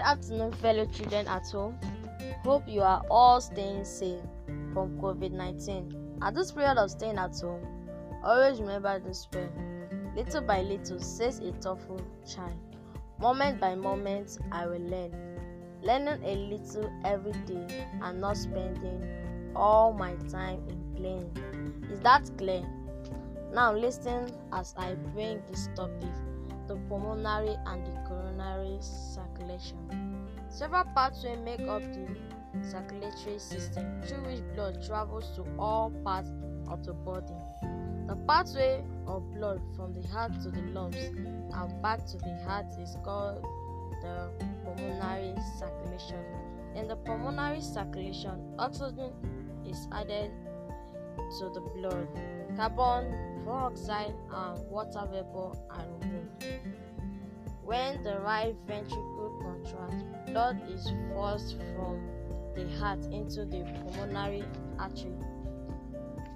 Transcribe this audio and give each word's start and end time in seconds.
Good 0.00 0.06
afternoon, 0.06 0.52
fellow 0.52 0.86
children 0.86 1.28
at 1.28 1.46
home. 1.50 1.78
Hope 2.42 2.66
you 2.66 2.80
are 2.80 3.04
all 3.10 3.38
staying 3.38 3.84
safe 3.84 4.24
from 4.72 4.98
COVID 4.98 5.30
19. 5.30 6.18
At 6.22 6.34
this 6.34 6.52
period 6.52 6.78
of 6.78 6.90
staying 6.90 7.18
at 7.18 7.38
home, 7.38 7.60
always 8.24 8.62
remember 8.62 8.98
this 8.98 9.26
prayer. 9.26 9.52
Little 10.16 10.40
by 10.40 10.62
little, 10.62 10.98
says 11.00 11.40
a 11.40 11.52
thoughtful 11.52 12.00
child. 12.26 12.56
Moment 13.20 13.60
by 13.60 13.74
moment, 13.74 14.38
I 14.50 14.66
will 14.66 14.80
learn. 14.80 15.12
Learning 15.82 16.18
a 16.24 16.34
little 16.48 16.90
every 17.04 17.32
day 17.44 17.86
and 18.00 18.22
not 18.22 18.38
spending 18.38 19.06
all 19.54 19.92
my 19.92 20.14
time 20.30 20.62
in 20.70 20.94
playing. 20.96 21.84
Is 21.92 22.00
that 22.00 22.26
clear? 22.38 22.64
Now, 23.52 23.74
listen 23.74 24.32
as 24.50 24.74
I 24.78 24.94
bring 25.12 25.42
this 25.50 25.68
topic 25.76 26.08
the 26.70 26.76
pulmonary 26.88 27.56
and 27.66 27.84
the 27.84 27.90
coronary 28.08 28.78
circulation. 29.40 30.28
Several 30.48 30.84
pathways 30.94 31.38
make 31.44 31.60
up 31.60 31.82
the 31.82 32.08
circulatory 32.62 33.38
system 33.38 34.00
through 34.02 34.22
which 34.24 34.42
blood 34.54 34.84
travels 34.84 35.30
to 35.36 35.44
all 35.58 35.90
parts 36.04 36.30
of 36.68 36.84
the 36.84 36.92
body. 36.92 37.34
The 38.06 38.16
pathway 38.26 38.84
of 39.06 39.22
blood 39.34 39.60
from 39.76 39.94
the 39.94 40.06
heart 40.08 40.32
to 40.42 40.50
the 40.50 40.62
lungs 40.72 40.96
and 40.96 41.82
back 41.82 42.06
to 42.06 42.18
the 42.18 42.42
heart 42.44 42.66
is 42.80 42.96
called 43.04 43.44
the 44.02 44.30
pulmonary 44.64 45.34
circulation. 45.58 46.24
In 46.74 46.88
the 46.88 46.96
pulmonary 46.96 47.60
circulation, 47.60 48.54
oxygen 48.58 49.12
is 49.66 49.88
added 49.92 50.30
to 51.38 51.50
the 51.50 51.60
blood. 51.60 52.08
Carbon 52.56 53.44
dioxide 53.44 54.14
and 54.32 54.70
water 54.70 55.06
vapor 55.10 55.52
are 55.70 55.86
removed. 56.00 56.44
When 57.70 58.02
the 58.02 58.18
right 58.18 58.56
ventricle 58.66 59.30
contracts, 59.40 60.02
blood 60.26 60.60
is 60.68 60.90
forced 61.14 61.54
from 61.56 62.02
the 62.52 62.68
heart 62.80 62.98
into 63.12 63.44
the 63.44 63.62
pulmonary 63.62 64.42
artery. 64.76 65.14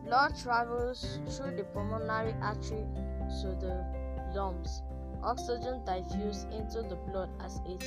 Blood 0.04 0.36
travels 0.40 1.18
through 1.26 1.56
the 1.56 1.64
pulmonary 1.64 2.36
artery 2.40 2.86
to 3.42 3.48
the 3.58 3.84
lungs. 4.32 4.82
Oxygen 5.24 5.84
diffuses 5.84 6.44
into 6.52 6.82
the 6.82 6.94
blood 7.10 7.30
as 7.40 7.60
it 7.66 7.82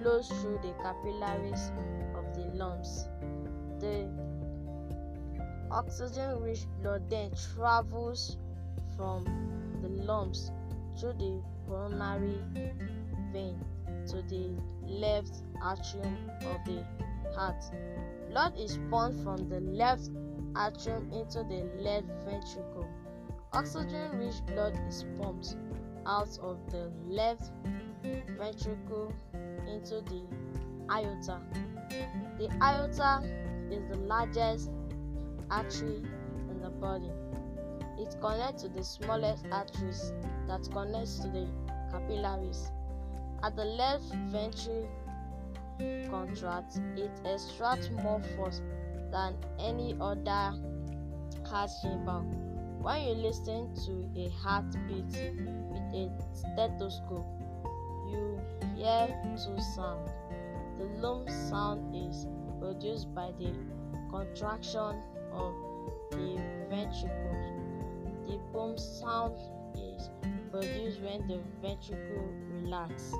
flows 0.00 0.28
through 0.40 0.58
the 0.62 0.72
capillaries 0.82 1.70
of 2.16 2.34
the 2.34 2.56
lungs. 2.56 3.06
The 3.80 4.08
oxygen 5.70 6.40
rich 6.40 6.64
blood 6.80 7.10
then 7.10 7.32
travels 7.54 8.38
from 8.96 9.26
the 9.82 9.90
lungs 10.04 10.50
through 10.98 11.12
the 11.18 11.42
pulmonary 11.68 12.40
vein 13.32 13.58
to 14.06 14.22
the 14.22 14.56
left 14.86 15.42
atrium 15.58 16.16
of 16.46 16.64
the 16.64 16.84
heart. 17.36 17.62
Blood 18.30 18.58
is 18.58 18.78
pumped 18.90 19.22
from 19.22 19.48
the 19.48 19.60
left 19.60 20.10
atrium 20.56 21.12
into 21.12 21.44
the 21.44 21.68
left 21.78 22.06
ventricle. 22.24 22.88
Oxygen 23.52 24.18
rich 24.18 24.34
blood 24.46 24.78
is 24.88 25.04
pumped 25.20 25.56
out 26.06 26.38
of 26.42 26.58
the 26.70 26.90
left 27.06 27.52
ventricle 28.02 29.12
into 29.66 30.00
the 30.02 30.22
aorta. 30.90 31.40
The 32.38 32.48
aorta 32.62 33.22
is 33.70 33.84
the 33.90 33.98
largest 34.06 34.70
artery 35.50 36.02
in 36.50 36.60
the 36.62 36.70
body. 36.70 37.10
It 37.98 38.16
connects 38.20 38.62
to 38.62 38.68
the 38.68 38.82
smallest 38.84 39.44
arteries 39.50 40.12
that 40.48 40.68
connects 40.72 41.18
to 41.20 41.28
the 41.28 41.46
capillaries. 41.92 42.70
At 43.42 43.54
the 43.54 43.64
left 43.64 44.04
ventricle 44.30 44.88
contracts, 46.10 46.80
it 46.96 47.10
extracts 47.24 47.90
more 47.90 48.20
force 48.36 48.60
than 49.12 49.36
any 49.58 49.96
other 50.00 50.54
heart 51.46 51.70
chamber. 51.82 52.20
When 52.80 53.02
you 53.02 53.14
listen 53.14 53.74
to 53.86 54.20
a 54.20 54.28
heartbeat 54.30 55.04
with 55.04 55.94
a 55.94 56.10
stethoscope, 56.32 57.26
you 58.08 58.40
hear 58.76 59.06
two 59.34 59.60
sounds. 59.76 60.10
The 60.78 60.84
lub 61.00 61.28
sound 61.28 61.94
is 61.94 62.26
produced 62.60 63.14
by 63.14 63.32
the 63.38 63.52
contraction 64.10 65.02
of 65.32 65.54
the 66.10 66.40
ventricles. 66.70 67.52
The 68.26 68.38
boom 68.52 68.78
sound 68.78 69.34
is 69.74 70.10
produced 70.50 71.00
when 71.00 71.26
the 71.28 71.40
ventricle 71.60 72.28
relaxes. 72.50 73.14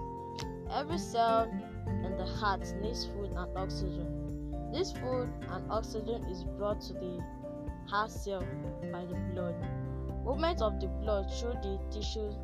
Every 0.71 0.99
cell 0.99 1.51
in 1.87 2.17
the 2.17 2.27
heart 2.27 2.61
needs 2.81 3.07
food 3.07 3.31
and 3.37 3.57
oxygen. 3.57 4.71
This 4.73 4.93
food 4.93 5.31
and 5.51 5.71
oxygen 5.71 6.25
is 6.25 6.45
brought 6.45 6.81
to 6.83 6.93
the 6.93 7.23
heart 7.87 8.11
cell 8.11 8.45
by 8.93 9.05
the 9.07 9.15
blood. 9.33 9.55
Movement 10.25 10.61
of 10.61 10.79
the 10.81 10.89
blood 10.89 11.33
through 11.33 11.55
the 11.63 11.79
tissues 11.91 12.35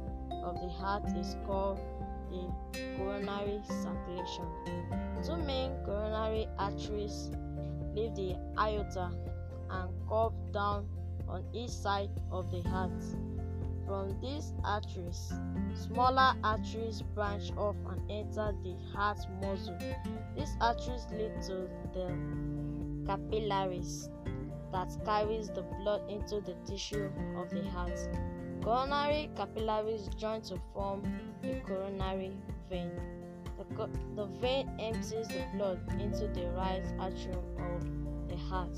of 0.42 0.54
the 0.60 0.68
heart 0.68 1.04
is 1.16 1.36
called 1.46 1.80
the 2.30 2.96
coronary 2.96 3.60
circulation. 3.66 4.46
Two 5.24 5.36
main 5.36 5.72
coronary 5.84 6.48
arteries 6.58 7.30
leave 7.94 8.14
the 8.14 8.36
aorta 8.58 9.10
and 9.70 9.90
curve 10.08 10.32
down 10.52 10.88
on 11.28 11.44
each 11.52 11.70
side 11.70 12.10
of 12.30 12.50
the 12.50 12.62
heart. 12.68 12.90
From 13.86 14.18
these 14.20 14.54
arteries, 14.64 15.32
smaller 15.74 16.34
arteries 16.42 17.02
branch 17.14 17.52
off 17.56 17.76
and 17.90 18.10
enter 18.10 18.54
the 18.62 18.76
heart 18.94 19.18
muscle. 19.42 19.78
These 20.36 20.56
arteries 20.60 21.06
lead 21.12 21.42
to 21.42 21.68
the 21.92 22.16
capillaries 23.06 24.08
that 24.72 24.90
carries 25.04 25.50
the 25.50 25.62
blood 25.62 26.02
into 26.10 26.40
the 26.40 26.54
tissue 26.66 27.10
of 27.36 27.50
the 27.50 27.62
heart. 27.70 27.98
Coronary 28.62 29.30
capillaries 29.36 30.08
join 30.16 30.40
to 30.42 30.58
form 30.72 31.02
the 31.42 31.60
coronary 31.66 32.32
vein. 32.70 32.90
The, 33.58 33.64
co- 33.76 33.90
the 34.16 34.24
vein 34.40 34.70
empties 34.80 35.28
the 35.28 35.44
blood 35.54 35.80
into 36.00 36.26
the 36.28 36.48
right 36.56 36.82
atrium 37.02 37.44
of 37.58 38.28
the 38.28 38.36
heart. 38.36 38.74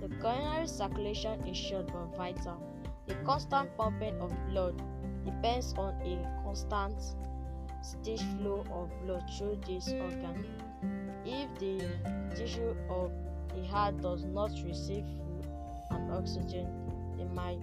The 0.00 0.08
coronary 0.20 0.66
circulation 0.68 1.40
is 1.46 1.56
short 1.56 1.86
but 1.86 2.16
vital. 2.16 2.62
The 3.06 3.14
constant 3.24 3.76
pumping 3.76 4.20
of 4.20 4.32
blood 4.48 4.80
depends 5.24 5.74
on 5.76 5.94
a 6.02 6.42
constant 6.44 6.94
steady 7.82 8.22
flow 8.38 8.64
of 8.72 8.90
blood 9.04 9.24
through 9.36 9.60
this 9.66 9.88
organ. 9.92 10.46
If 11.24 11.48
the 11.58 11.84
tissue 12.36 12.74
of 12.88 13.10
the 13.54 13.64
heart 13.66 14.00
does 14.00 14.24
not 14.24 14.50
receive 14.64 15.04
food 15.04 15.46
and 15.90 16.12
oxygen, 16.12 16.66
it 17.18 17.30
might 17.32 17.60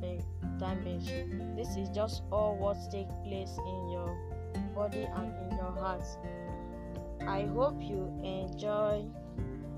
be 0.00 0.20
damaged. 0.58 1.12
This 1.56 1.76
is 1.76 1.88
just 1.90 2.22
all 2.32 2.56
what 2.56 2.76
takes 2.90 3.12
place 3.24 3.58
in 3.58 3.90
your 3.90 4.16
body 4.74 5.06
and 5.14 5.32
in 5.50 5.58
your 5.58 5.72
heart. 5.72 6.04
I 7.26 7.42
hope 7.42 7.76
you 7.80 8.10
enjoy 8.22 9.04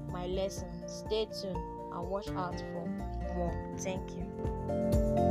my 0.09 0.27
lesson. 0.27 0.69
Stay 0.87 1.27
tuned 1.27 1.57
and 1.93 2.09
watch 2.09 2.29
out 2.29 2.59
for 2.73 2.87
more. 3.41 3.55
Thank 3.79 4.17
you. 4.17 5.30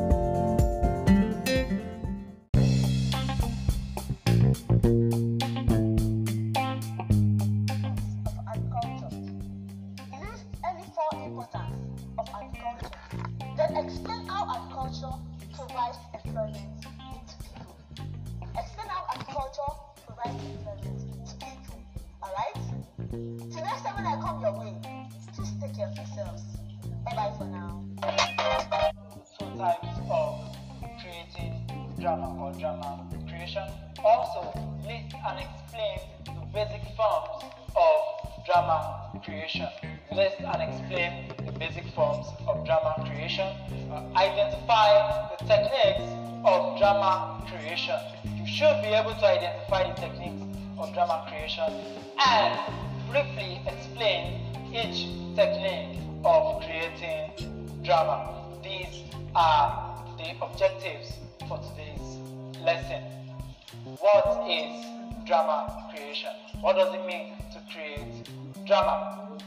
Of 56.26 56.62
creating 56.64 57.82
drama. 57.84 58.60
These 58.64 59.04
are 59.36 59.96
the 60.18 60.34
objectives 60.46 61.14
for 61.48 61.60
today's 61.60 62.18
lesson. 62.64 63.04
What 64.00 64.48
is 64.50 64.86
drama 65.26 65.90
creation. 65.94 66.32
What 66.62 66.76
does 66.76 66.94
it 66.94 67.06
mean 67.06 67.34
to 67.54 67.60
create 67.72 68.28
drama? 68.66 69.38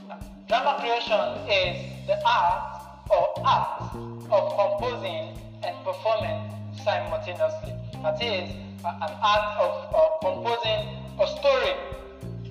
Drama 0.47 0.79
creation 0.79 1.51
is 1.51 2.07
the 2.07 2.17
art 2.25 2.83
or 3.11 3.35
act 3.45 3.95
of 4.31 4.45
composing 4.55 5.37
and 5.65 5.75
performing 5.85 6.39
simultaneously. 6.85 7.75
That 8.03 8.23
is, 8.23 8.51
an 8.85 9.13
act 9.23 9.59
of 9.59 9.95
uh, 9.95 9.99
composing 10.23 10.87
a 11.19 11.27
story 11.27 11.75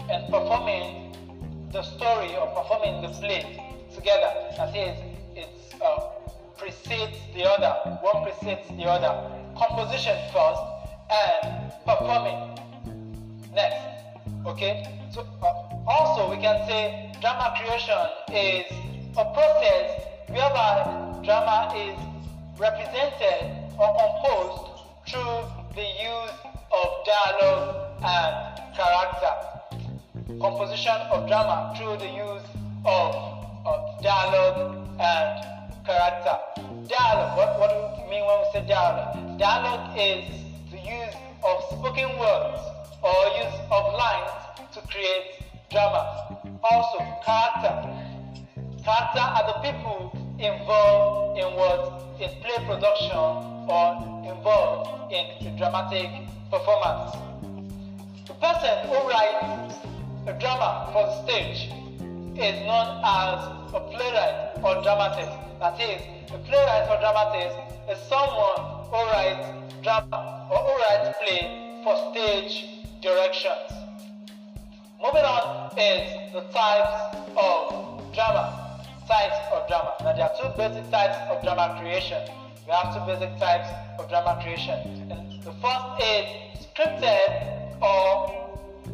and 0.09 0.27
performing 0.29 1.13
the 1.71 1.83
story 1.83 2.35
or 2.35 2.47
performing 2.47 3.01
the 3.01 3.09
play 3.19 3.60
together. 3.95 4.31
Is, 4.75 4.97
it 5.35 5.49
uh, 5.81 5.99
precedes 6.57 7.17
the 7.35 7.43
other, 7.43 7.71
one 8.01 8.23
precedes 8.23 8.67
the 8.77 8.85
other. 8.85 9.11
Composition 9.57 10.17
first 10.33 10.61
and 11.11 11.71
performing 11.85 12.57
next. 13.53 13.83
Okay? 14.45 14.83
So, 15.13 15.25
uh, 15.41 15.71
also, 15.87 16.29
we 16.29 16.41
can 16.41 16.67
say 16.67 17.11
drama 17.21 17.53
creation 17.57 18.07
is 18.33 18.65
a 19.17 19.25
process 19.33 20.03
whereby 20.29 21.19
drama 21.23 21.73
is 21.75 21.97
represented 22.57 23.51
or 23.77 23.89
composed 23.99 24.71
through 25.07 25.43
the 25.75 25.87
use 25.99 26.37
of 26.71 26.87
dialogue 27.05 27.91
and 28.03 28.75
character. 28.75 29.33
Composition 30.39 30.95
of 31.11 31.27
drama 31.27 31.73
through 31.77 31.97
the 31.97 32.09
use 32.09 32.47
of, 32.85 33.30
of 33.65 34.01
dialogue 34.01 34.87
and 34.99 35.85
character. 35.85 36.37
Dialogue, 36.87 37.37
what, 37.37 37.59
what 37.59 37.69
do 37.69 38.03
we 38.03 38.09
mean 38.09 38.25
when 38.25 38.39
we 38.39 38.47
say 38.53 38.67
dialogue? 38.67 39.37
Dialogue 39.37 39.97
is 39.97 40.25
the 40.71 40.77
use 40.77 41.15
of 41.43 41.63
spoken 41.69 42.09
words 42.17 42.61
or 43.03 43.17
use 43.37 43.59
of 43.69 43.93
lines 43.93 44.31
to 44.73 44.81
create 44.87 45.43
drama. 45.69 46.37
Also, 46.63 46.97
character. 47.25 47.73
Character 48.83 49.21
are 49.21 49.45
the 49.47 49.71
people 49.71 50.11
involved 50.39 51.37
in 51.37 51.45
what 51.55 52.01
in 52.19 52.29
play 52.41 52.65
production 52.65 53.17
or 53.17 54.23
involved 54.25 55.13
in 55.13 55.55
dramatic 55.57 56.09
performance. 56.49 57.15
The 58.27 58.33
person 58.33 58.87
who 58.87 58.97
writes 59.09 59.75
a 60.27 60.33
drama 60.39 60.89
for 60.93 61.03
the 61.05 61.23
stage 61.23 61.80
is 62.37 62.59
known 62.65 63.01
as 63.03 63.43
a 63.73 63.79
playwright 63.91 64.55
or 64.63 64.81
dramatist. 64.83 65.31
That 65.59 65.79
is, 65.79 66.01
a 66.31 66.37
playwright 66.37 66.87
or 66.89 66.97
dramatist 66.99 67.55
is 67.91 67.99
someone 68.07 68.87
who 68.87 68.99
writes 69.11 69.47
drama 69.83 70.47
or 70.49 70.57
who 70.57 70.73
writes 70.81 71.17
play 71.19 71.81
for 71.83 71.95
stage 72.11 72.81
directions. 73.01 73.81
Moving 75.03 75.25
on 75.25 75.71
is 75.77 76.31
the 76.31 76.41
types 76.53 77.17
of 77.35 78.13
drama. 78.13 78.79
Types 79.07 79.35
of 79.51 79.67
drama. 79.67 79.93
Now 80.01 80.13
there 80.13 80.23
are 80.23 80.35
two 80.39 80.57
basic 80.57 80.89
types 80.91 81.17
of 81.29 81.43
drama 81.43 81.77
creation. 81.81 82.21
We 82.65 82.71
have 82.71 82.93
two 82.93 83.01
basic 83.11 83.37
types 83.39 83.67
of 83.99 84.07
drama 84.07 84.39
creation. 84.41 84.79
And 85.11 85.41
the 85.43 85.51
first 85.59 85.85
is 85.99 86.65
scripted 86.65 87.81
or 87.81 88.31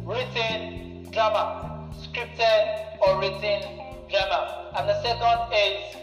written 0.04 1.10
drama. 1.12 1.77
Scripted 1.96 2.98
or 3.06 3.20
written 3.20 3.62
drama. 4.10 4.72
And 4.76 4.88
the 4.88 5.02
second 5.02 5.52
is 5.52 5.96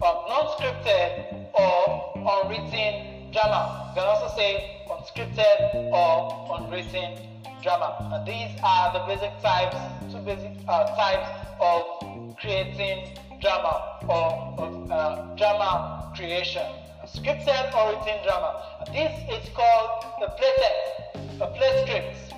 non-scripted 0.00 1.50
or 1.54 2.12
unwritten 2.16 3.32
drama. 3.32 3.92
You 3.94 4.00
can 4.00 4.08
also 4.08 4.34
say 4.36 4.82
unscripted 4.88 5.92
or 5.92 6.56
unwritten 6.58 7.18
drama. 7.62 8.10
And 8.14 8.26
these 8.26 8.58
are 8.62 8.92
the 8.92 9.00
basic 9.06 9.40
types, 9.42 9.76
two 10.10 10.18
basic 10.18 10.52
uh, 10.68 10.96
types 10.96 11.28
of 11.60 12.36
creating 12.38 13.18
drama 13.40 13.98
or 14.08 14.64
of, 14.64 14.90
uh, 14.90 15.34
drama 15.36 16.12
creation. 16.16 16.66
Scripted 17.06 17.74
or 17.74 17.90
written 17.90 18.22
drama. 18.24 18.62
This 18.92 19.12
is 19.28 19.48
called 19.54 20.04
a 20.22 20.30
play 20.30 20.52
text, 20.58 21.40
a 21.40 21.46
play 21.46 21.84
script, 21.84 22.34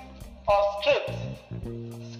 or 0.47 0.81
script. 0.81 1.11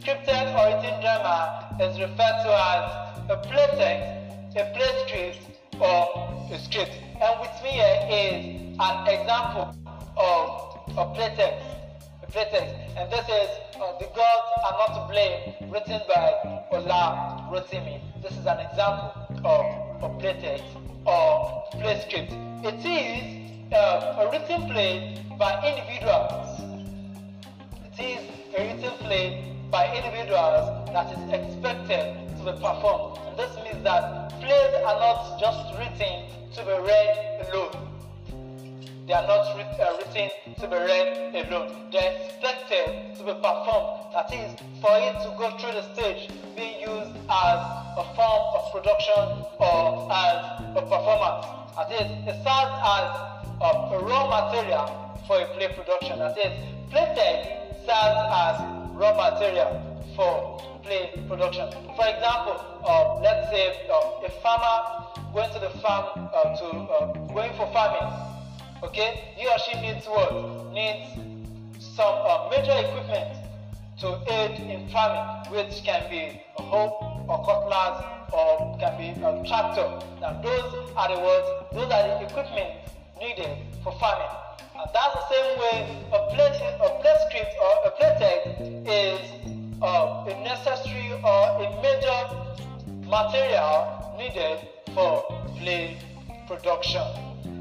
Scripted 0.04 0.52
or 0.60 0.68
written 0.68 1.00
drama 1.00 1.78
is 1.80 1.98
referred 1.98 2.38
to 2.44 2.52
as 2.52 2.84
a 3.30 3.38
play 3.38 3.68
text, 3.80 4.58
a 4.58 4.66
play 4.76 4.92
script, 5.08 5.40
or 5.80 6.50
a 6.52 6.60
script. 6.60 6.92
And 7.22 7.40
with 7.40 7.56
me 7.64 7.70
here 7.70 8.00
is 8.12 8.76
an 8.82 9.08
example 9.08 9.74
of 10.18 10.98
a 10.98 11.14
play 11.16 11.32
text. 11.38 11.66
A 12.22 12.30
play 12.30 12.46
text. 12.52 12.76
And 12.98 13.10
this 13.14 13.24
is 13.24 13.48
uh, 13.80 13.98
The 13.98 14.08
Gods 14.14 14.48
Are 14.66 14.76
Not 14.76 14.92
to 14.92 15.08
Blame, 15.10 15.72
written 15.72 16.02
by 16.14 16.68
Ola 16.74 17.48
Rotimi. 17.50 18.02
This 18.22 18.34
is 18.34 18.46
an 18.46 18.60
example 18.60 19.40
of 19.46 20.04
a 20.04 20.20
play 20.20 20.36
text 20.42 20.66
or 21.06 21.64
play 21.80 22.02
script. 22.02 22.34
It 22.66 22.84
is 22.84 23.74
uh, 23.74 24.20
a 24.20 24.32
written 24.34 24.70
play 24.70 25.18
by 25.40 25.64
individuals. 25.64 26.60
It 27.86 28.04
is 28.04 28.30
a 28.58 28.76
written 28.76 28.98
play 28.98 29.53
by 29.74 29.90
individuals 29.98 30.86
that 30.94 31.10
is 31.10 31.24
expected 31.34 32.14
to 32.38 32.46
be 32.46 32.54
performed. 32.62 33.18
This 33.36 33.50
means 33.66 33.82
that 33.84 34.30
plays 34.40 34.74
are 34.86 35.00
not 35.02 35.40
just 35.42 35.74
written 35.80 36.30
to 36.54 36.62
be 36.62 36.78
read 36.86 37.42
alone. 37.50 37.74
They 39.08 39.14
are 39.14 39.26
not 39.26 39.50
uh, 39.50 39.98
written 39.98 40.30
to 40.62 40.68
be 40.70 40.78
read 40.78 41.34
alone. 41.34 41.90
They 41.92 42.06
are 42.06 42.14
expected 42.22 43.18
to 43.18 43.24
be 43.26 43.34
performed. 43.34 44.14
That 44.14 44.30
is, 44.30 44.54
for 44.78 44.94
it 44.94 45.18
to 45.26 45.34
go 45.42 45.58
through 45.58 45.74
the 45.74 45.90
stage, 45.98 46.30
being 46.56 46.80
used 46.80 47.18
as 47.26 47.60
a 47.98 48.06
form 48.14 48.46
of 48.54 48.72
production 48.78 49.26
or 49.58 50.06
as 50.14 50.38
a 50.78 50.86
performance. 50.86 51.50
That 51.74 51.90
is, 51.98 52.06
it 52.30 52.38
serves 52.46 52.78
as 52.94 53.10
a 53.58 53.98
raw 54.06 54.30
material 54.30 55.18
for 55.26 55.42
a 55.42 55.48
play 55.58 55.74
production. 55.74 56.20
That 56.20 56.38
is, 56.38 56.54
play 56.92 57.10
text 57.18 57.90
serves 57.90 58.22
as 58.30 58.83
raw 58.94 59.14
material 59.16 59.82
for 60.16 60.62
play 60.84 61.10
production. 61.28 61.70
For 61.96 62.06
example, 62.08 62.56
uh, 62.86 63.20
let's 63.22 63.50
say 63.50 63.88
uh, 63.90 64.26
a 64.26 64.30
farmer 64.42 65.08
going 65.34 65.52
to 65.54 65.60
the 65.60 65.70
farm 65.80 66.30
uh, 66.34 66.56
to 66.58 67.34
going 67.34 67.54
for 67.54 67.72
farming. 67.74 68.12
Okay, 68.84 69.34
he 69.36 69.48
or 69.48 69.58
she 69.60 69.80
needs 69.82 70.06
what? 70.06 70.74
Needs 70.74 71.08
some 71.80 72.50
major 72.50 72.76
equipment 72.86 73.38
to 74.00 74.20
aid 74.30 74.60
in 74.60 74.90
farming, 74.90 75.52
which 75.52 75.84
can 75.84 76.10
be 76.10 76.42
a 76.58 76.62
hoe 76.62 77.26
or 77.28 77.46
cutlass 77.46 78.04
or 78.34 78.78
can 78.80 78.98
be 78.98 79.10
a 79.22 79.44
tractor. 79.48 79.88
Now, 80.20 80.42
those 80.42 80.92
are 80.96 81.16
the 81.16 81.22
words, 81.22 81.48
those 81.72 81.92
are 81.92 82.08
the 82.08 82.26
equipment 82.26 82.72
needed 83.20 83.58
for 83.84 83.98
farming. 84.00 84.43
And 84.76 84.90
that's 84.92 85.14
the 85.14 85.26
same 85.30 85.60
way 85.60 86.04
a 86.12 86.20
play, 86.34 86.50
a 86.82 86.90
play 87.00 87.16
script 87.30 87.54
or 87.62 87.74
a 87.86 87.92
play 87.92 88.16
text 88.18 88.62
is 88.90 89.20
uh, 89.84 90.26
a 90.26 90.44
necessary 90.44 91.12
or 91.24 91.44
a 91.62 91.82
major 91.86 92.22
material 93.06 94.16
needed 94.18 94.68
for 94.96 95.22
play 95.60 95.98
production. 96.48 97.06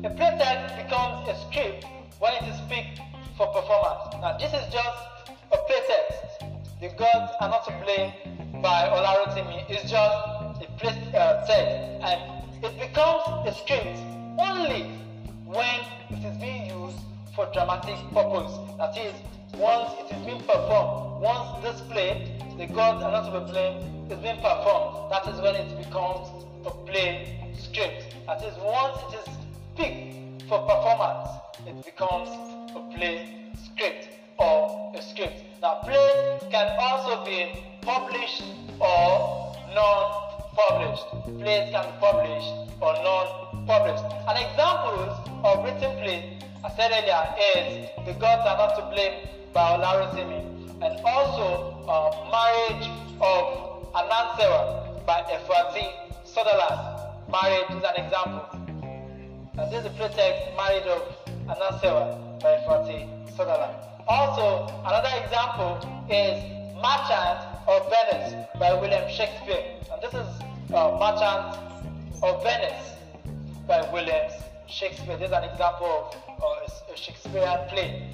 A 0.04 0.10
play 0.10 0.38
text 0.40 0.76
becomes 0.76 1.28
a 1.28 1.36
script 1.46 1.84
when 2.18 2.32
it 2.32 2.48
is 2.48 2.58
picked 2.70 3.00
for 3.36 3.46
performance. 3.48 4.14
Now, 4.22 4.38
this 4.38 4.52
is 4.54 4.72
just 4.72 4.98
a 5.52 5.58
play 5.68 5.82
text. 5.86 6.44
The 6.80 6.88
gods 6.96 7.32
are 7.40 7.48
not 7.50 7.64
to 7.66 7.72
blame 7.84 8.62
by 8.62 8.88
Ola 8.88 9.26
Rotimi. 9.26 9.68
It's 9.68 9.82
just 9.82 10.64
a 10.64 10.66
play 10.78 10.96
uh, 11.14 11.44
text, 11.44 11.76
and 12.08 12.64
it 12.64 12.78
becomes 12.80 13.22
a 13.46 13.52
script 13.52 13.98
only 14.38 15.01
when 15.52 15.80
it 16.08 16.24
is 16.24 16.36
being 16.38 16.66
used 16.66 16.98
for 17.34 17.46
dramatic 17.52 17.96
purpose. 18.12 18.52
That 18.78 18.96
is, 18.96 19.14
once 19.54 19.92
it 20.00 20.16
is 20.16 20.24
being 20.24 20.40
performed, 20.40 21.20
once 21.20 21.62
this 21.62 21.80
play, 21.92 22.38
the 22.56 22.66
gods 22.66 23.02
are 23.02 23.12
not 23.12 23.30
to 23.30 23.40
be 23.40 23.52
blamed, 23.52 24.10
is 24.10 24.18
being 24.18 24.36
performed, 24.36 25.12
that 25.12 25.26
is 25.28 25.40
when 25.40 25.54
it 25.54 25.76
becomes 25.76 26.28
a 26.66 26.70
play 26.86 27.52
script. 27.58 28.16
That 28.26 28.42
is, 28.42 28.54
once 28.64 28.98
it 29.12 29.20
is 29.20 29.36
picked 29.76 30.48
for 30.48 30.60
performance, 30.60 31.28
it 31.66 31.84
becomes 31.84 32.30
a 32.74 32.80
play 32.96 33.52
script 33.64 34.08
or 34.38 34.92
a 34.96 35.02
script. 35.02 35.42
Now, 35.60 35.80
play 35.84 36.40
can 36.50 36.76
also 36.80 37.24
be 37.26 37.52
published 37.82 38.42
or 38.80 39.54
non-published. 39.74 41.38
Plays 41.38 41.70
can 41.70 41.84
be 41.84 41.98
published 42.00 42.71
or 42.82 42.94
non-published. 42.94 44.04
An 44.26 44.36
examples 44.42 45.14
of 45.44 45.64
written 45.64 45.94
plays, 46.02 46.42
I 46.64 46.70
said 46.74 46.90
earlier, 46.90 47.22
is 47.54 47.88
The 48.04 48.12
Gods 48.18 48.42
Are 48.42 48.58
Not 48.58 48.74
to 48.76 48.82
Blame 48.90 49.28
by 49.54 49.74
Ola 49.74 50.02
Rotimi, 50.02 50.42
and 50.82 50.98
also 51.06 51.78
uh, 51.86 52.10
Marriage 52.34 52.90
of 53.22 53.86
Anansewa 53.94 55.06
by 55.06 55.22
Efua 55.30 55.72
T. 55.72 55.86
Sutherland. 56.24 56.98
Marriage 57.30 57.70
is 57.70 57.84
an 57.86 58.04
example. 58.04 58.44
And 59.58 59.70
this 59.70 59.84
is 59.84 59.84
the 59.84 59.90
play 59.90 60.08
text 60.08 60.56
Marriage 60.56 60.86
of 60.86 61.02
Anansewa 61.46 62.40
by 62.42 62.58
Efua 62.58 62.86
T. 62.86 63.06
Sutherland. 63.36 63.76
Also, 64.08 64.66
another 64.84 65.12
example 65.22 65.78
is 66.10 66.42
Merchant 66.82 67.38
of 67.68 67.88
Venice 67.94 68.34
by 68.58 68.74
William 68.74 69.08
Shakespeare. 69.08 69.78
And 69.92 70.02
this 70.02 70.14
is 70.14 70.26
uh, 70.74 70.98
Merchant 70.98 71.71
of 72.22 72.40
Venice 72.44 72.92
by 73.66 73.80
William 73.92 74.30
Shakespeare. 74.68 75.16
This 75.16 75.28
is 75.28 75.32
an 75.32 75.42
example 75.42 76.14
of 76.40 76.68
uh, 76.88 76.92
a 76.92 76.96
Shakespearean 76.96 77.68
play. 77.68 78.08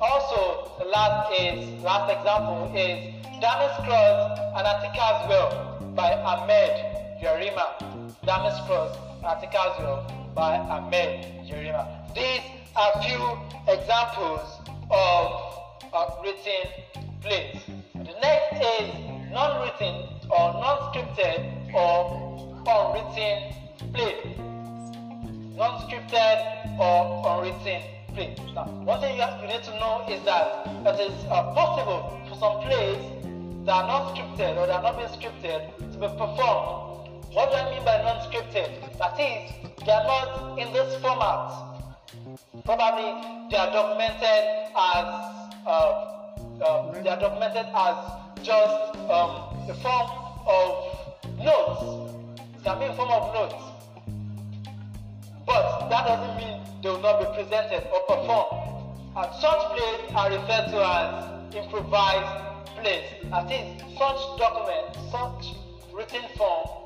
Also, 0.00 0.72
the 0.80 0.86
last 0.86 1.32
is 1.40 1.82
last 1.82 2.10
example 2.10 2.72
is 2.74 3.14
Dami's 3.40 3.76
Cross 3.86 4.38
and 4.56 4.66
Atika's 4.66 5.28
Well 5.28 5.92
by 5.94 6.12
Ahmed 6.12 6.74
Yerima. 7.22 7.78
Dami's 8.26 8.58
Cross 8.66 8.96
and 9.22 9.26
Atika's 9.30 9.78
Well 9.78 10.32
by 10.34 10.56
Ahmed 10.56 11.24
Yerima. 11.46 11.86
These 12.16 12.42
are 12.74 13.00
few 13.00 13.22
examples 13.72 14.42
of 14.90 15.70
uh, 15.92 16.10
written 16.20 16.66
plays. 17.20 17.62
The 17.94 18.14
next 18.20 18.60
is 18.80 19.30
non-written 19.30 20.02
or 20.30 20.52
non-scripted 20.54 21.72
or 21.74 22.31
unwritten 22.66 23.54
play. 23.92 24.36
Non-scripted 25.56 26.78
or 26.78 27.22
unwritten 27.26 27.82
play. 28.14 28.36
Now, 28.54 28.64
one 28.84 29.00
thing 29.00 29.16
you, 29.16 29.22
have, 29.22 29.40
you 29.40 29.48
need 29.48 29.62
to 29.64 29.70
know 29.80 30.04
is 30.08 30.22
that 30.24 30.66
it 30.86 31.00
is 31.00 31.24
uh, 31.30 31.52
possible 31.54 32.20
for 32.28 32.36
some 32.36 32.60
plays 32.62 33.02
that 33.66 33.72
are 33.72 33.86
not 33.86 34.14
scripted 34.14 34.56
or 34.56 34.66
that 34.66 34.76
are 34.76 34.82
not 34.82 34.96
being 34.96 35.08
scripted 35.08 35.76
to 35.92 35.98
be 35.98 36.08
performed. 36.18 37.08
What 37.32 37.50
do 37.50 37.56
I 37.56 37.70
mean 37.70 37.84
by 37.84 38.02
non-scripted? 38.02 38.98
That 38.98 39.18
is, 39.18 39.52
they 39.84 39.92
are 39.92 40.04
not 40.04 40.58
in 40.58 40.72
this 40.72 41.00
format. 41.00 41.72
Probably 42.64 43.48
they 43.50 43.56
are 43.56 43.72
documented 43.72 44.44
as 44.76 45.42
uh, 45.66 46.12
uh, 46.62 47.02
they 47.02 47.08
are 47.08 47.18
documented 47.18 47.66
as 47.74 47.96
just 48.42 48.96
um, 49.10 49.56
a 49.68 49.74
form 49.82 50.10
of 50.46 51.02
notes. 51.38 52.11
Can 52.64 52.78
be 52.78 52.84
a 52.84 52.94
form 52.94 53.10
of 53.10 53.34
notes. 53.34 53.54
But 55.44 55.88
that 55.88 56.06
doesn't 56.06 56.36
mean 56.36 56.60
they 56.80 56.90
will 56.90 57.00
not 57.00 57.18
be 57.18 57.26
presented 57.42 57.88
or 57.92 58.00
performed. 58.06 58.94
And 59.16 59.34
such 59.40 59.58
plays 59.74 60.14
are 60.14 60.30
referred 60.30 60.70
to 60.70 60.78
as 60.78 61.54
improvised 61.56 62.78
plays. 62.78 63.04
That 63.30 63.50
is, 63.50 63.82
such 63.98 64.38
documents, 64.38 64.96
such 65.10 65.56
written 65.92 66.22
form 66.36 66.82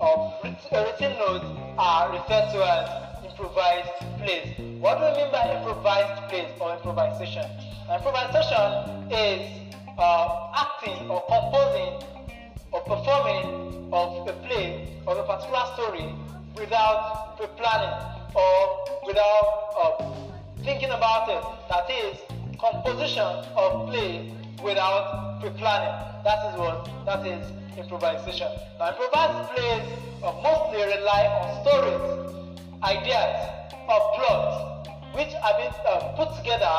of 0.00 0.34
written 0.42 1.12
notes 1.16 1.44
are 1.78 2.10
referred 2.10 2.50
to 2.50 2.58
as 2.66 3.24
improvised 3.24 3.88
plays. 4.18 4.58
What 4.80 4.98
do 4.98 5.04
we 5.04 5.22
mean 5.22 5.30
by 5.30 5.58
improvised 5.58 6.28
plays 6.28 6.48
or 6.60 6.74
improvisation? 6.74 7.46
Improvisation 7.86 9.12
is 9.12 9.48
uh, 9.96 10.50
acting 10.56 11.08
or 11.08 11.22
composing 11.28 12.02
or 12.72 12.80
performing 12.80 13.88
of 13.92 14.26
a 14.26 14.32
play 14.44 14.88
of 15.06 15.18
a 15.18 15.22
particular 15.24 15.64
story 15.74 16.14
without 16.56 17.36
pre-planning 17.36 17.94
or 18.34 19.04
without 19.06 19.46
uh, 19.76 20.64
thinking 20.64 20.90
about 20.90 21.28
it. 21.28 21.42
That 21.68 21.90
is 21.90 22.18
composition 22.58 23.26
of 23.56 23.88
play 23.88 24.32
without 24.62 25.40
pre-planning. 25.40 25.94
That 26.24 26.40
is 26.48 26.58
what 26.58 26.88
that 27.04 27.26
is 27.26 27.44
improvisation. 27.76 28.48
Now, 28.78 28.90
improvised 28.90 29.50
plays 29.50 29.84
uh, 30.22 30.32
mostly 30.42 30.80
rely 30.80 31.26
on 31.40 31.46
stories, 31.60 32.04
ideas, 32.82 33.48
or 33.88 34.00
plots, 34.14 34.88
which 35.14 35.32
have 35.32 35.56
been 35.58 35.74
uh, 35.84 36.14
put 36.16 36.34
together 36.36 36.72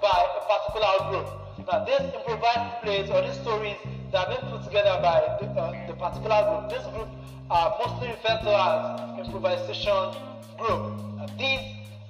by 0.00 0.18
a 0.36 0.42
particular 0.46 1.10
group. 1.10 1.26
Now, 1.66 1.84
these 1.84 2.12
improvised 2.14 2.82
plays 2.82 3.10
or 3.10 3.22
these 3.22 3.40
stories 3.40 3.76
that 4.12 4.28
have 4.28 4.40
been 4.40 4.50
put 4.50 4.62
together 4.64 5.00
by 5.00 5.24
the, 5.40 5.46
uh, 5.48 5.86
the 5.86 5.94
particular 5.94 6.44
group, 6.44 6.70
this 6.70 6.84
group 6.92 7.08
are 7.50 7.76
mostly 7.80 8.08
referred 8.08 8.40
to 8.44 8.52
as 8.52 9.26
improvisation 9.26 10.12
group. 10.58 11.00
Uh, 11.18 11.26
these 11.38 11.60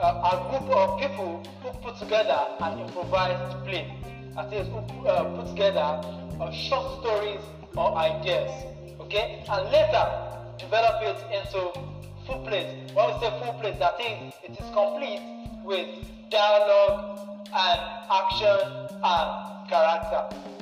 uh, 0.00 0.26
are 0.26 0.34
a 0.34 0.50
group 0.50 0.70
of 0.74 1.00
people 1.00 1.42
who 1.62 1.70
put 1.78 1.96
together 1.98 2.38
an 2.60 2.80
improvised 2.80 3.64
play. 3.64 3.86
That 4.34 4.52
is, 4.52 4.66
who 4.66 5.06
uh, 5.06 5.24
put 5.36 5.50
together 5.50 6.02
uh, 6.40 6.50
short 6.50 7.00
stories 7.00 7.40
or 7.76 7.96
ideas, 7.96 8.50
okay, 8.98 9.44
and 9.48 9.70
later 9.70 10.04
develop 10.58 11.02
it 11.02 11.18
into 11.30 11.70
full 12.26 12.44
plays. 12.44 12.66
When 12.94 13.14
we 13.14 13.20
say 13.20 13.30
full 13.38 13.54
plays, 13.60 13.78
that 13.78 13.94
is, 14.00 14.34
it 14.42 14.58
is 14.58 14.66
complete 14.74 15.22
with 15.64 15.86
dialogue 16.30 17.46
and 17.54 17.80
action 18.10 18.88
and 19.04 19.68
character. 19.68 20.61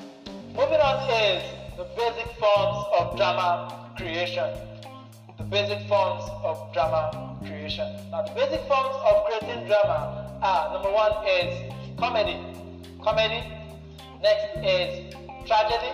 Moving 0.55 0.81
on 0.81 1.09
is 1.11 1.43
the 1.77 1.85
basic 1.97 2.27
forms 2.39 2.85
of 2.99 3.17
drama 3.17 3.93
creation. 3.97 4.45
The 5.39 5.45
basic 5.45 5.87
forms 5.89 6.25
of 6.43 6.73
drama 6.73 7.39
creation. 7.45 7.87
Now, 8.11 8.23
the 8.23 8.35
basic 8.35 8.61
forms 8.67 8.97
of 9.07 9.25
creating 9.27 9.67
drama 9.67 10.39
are 10.43 10.73
number 10.73 10.91
one 10.91 11.13
is 11.27 11.73
comedy. 11.99 12.37
Comedy. 13.01 13.43
Next 14.21 14.59
is 14.59 15.15
tragedy. 15.47 15.93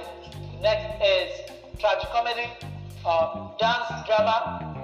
Next 0.62 1.04
is 1.04 1.50
tragicomedy, 1.78 2.48
uh, 3.04 3.48
dance 3.58 4.06
drama, 4.06 4.74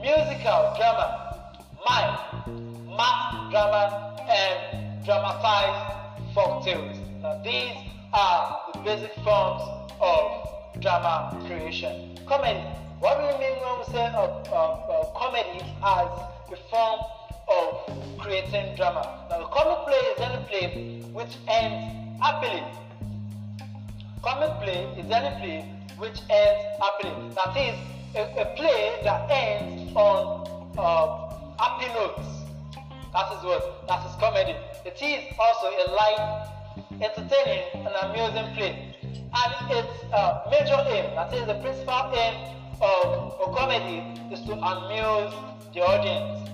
musical 0.00 0.72
drama, 0.78 1.50
mime, 1.84 2.96
mask 2.96 3.50
drama, 3.50 4.16
and 4.30 5.04
dramatized 5.04 6.32
folk 6.32 6.64
tales. 6.64 6.96
Now, 7.20 7.42
these 7.42 7.74
are 8.12 8.65
basic 8.86 9.12
forms 9.24 9.62
of 10.00 10.80
drama 10.80 11.36
creation. 11.44 12.16
Comedy. 12.24 12.60
What 13.00 13.18
do 13.18 13.26
we 13.26 13.34
mean 13.42 13.56
when 13.58 13.78
we 13.80 13.84
say 13.92 14.06
uh, 14.06 14.22
uh, 14.22 14.54
uh, 14.54 15.10
comedy 15.18 15.58
as 15.82 16.08
a 16.54 16.56
form 16.70 17.00
of 17.48 18.18
creating 18.18 18.76
drama? 18.76 19.26
Now, 19.28 19.40
the 19.40 19.46
comic 19.46 19.88
play 19.88 20.02
is 20.12 20.20
any 20.20 20.44
play 20.44 21.02
which 21.12 21.34
ends 21.48 21.82
happily. 22.22 22.62
Comic 24.22 24.52
play 24.62 24.86
is 24.96 25.10
any 25.10 25.34
play 25.40 25.58
which 25.98 26.20
ends 26.30 26.62
happily. 26.80 27.34
That 27.34 27.56
is, 27.56 27.74
a, 28.14 28.22
a 28.40 28.54
play 28.54 29.00
that 29.02 29.28
ends 29.28 29.92
on 29.96 30.46
uh, 30.78 31.26
happy 31.58 31.88
notes. 31.92 32.28
That 33.12 33.32
is 33.34 33.42
what? 33.42 33.88
That 33.88 34.06
is 34.06 34.14
comedy. 34.20 34.54
It 34.84 35.02
is 35.02 35.34
also 35.40 35.66
a 35.74 35.84
light, 35.90 36.55
entertaining, 37.00 37.62
and 37.74 37.94
amusing 38.02 38.54
play. 38.54 38.94
And 39.12 39.70
its 39.70 40.04
uh, 40.12 40.48
major 40.50 40.78
aim, 40.88 41.14
that 41.14 41.32
is 41.34 41.46
the 41.46 41.54
principal 41.60 42.12
aim 42.14 42.34
of 42.80 43.34
a 43.40 43.56
comedy, 43.56 44.02
is 44.32 44.40
to 44.46 44.52
amuse 44.52 45.34
the 45.74 45.80
audience. 45.80 46.48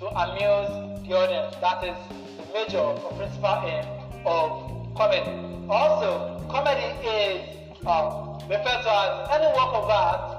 To 0.00 0.06
amuse 0.06 1.06
the 1.06 1.14
audience. 1.14 1.56
That 1.60 1.84
is 1.84 1.96
the 2.36 2.44
major 2.52 2.78
or 2.78 3.12
principal 3.12 3.62
aim 3.64 3.84
of 4.24 4.94
comedy. 4.96 5.30
Also, 5.68 6.40
comedy 6.48 6.88
is 7.06 7.56
uh, 7.86 8.38
referred 8.48 8.82
to 8.82 8.90
as 8.90 9.28
any 9.32 9.46
work 9.46 9.74
of 9.74 9.90
art 9.90 10.36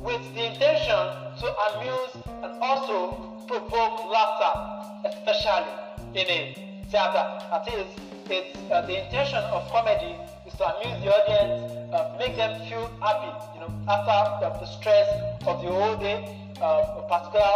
with 0.00 0.22
the 0.34 0.52
intention 0.52 1.02
to 1.40 1.46
amuse 1.72 2.14
and 2.42 2.62
also 2.62 3.12
provoke 3.48 4.04
laughter, 4.10 5.08
especially 5.08 5.72
in 6.14 6.26
a 6.28 6.73
theater. 6.94 7.26
That 7.50 7.66
is, 7.74 7.90
it's 8.30 8.54
uh, 8.70 8.86
the 8.86 9.02
intention 9.02 9.42
of 9.50 9.68
comedy 9.72 10.14
is 10.46 10.54
to 10.54 10.62
amuse 10.62 11.02
the 11.02 11.10
audience, 11.10 11.58
uh, 11.92 12.14
make 12.20 12.36
them 12.36 12.54
feel 12.70 12.86
happy. 13.02 13.34
You 13.54 13.66
know, 13.66 13.70
after 13.90 14.62
the, 14.62 14.66
stress 14.78 15.08
of 15.44 15.60
the 15.60 15.70
whole 15.74 15.96
day, 15.96 16.22
uh, 16.62 17.02
a 17.02 17.04
particular 17.10 17.50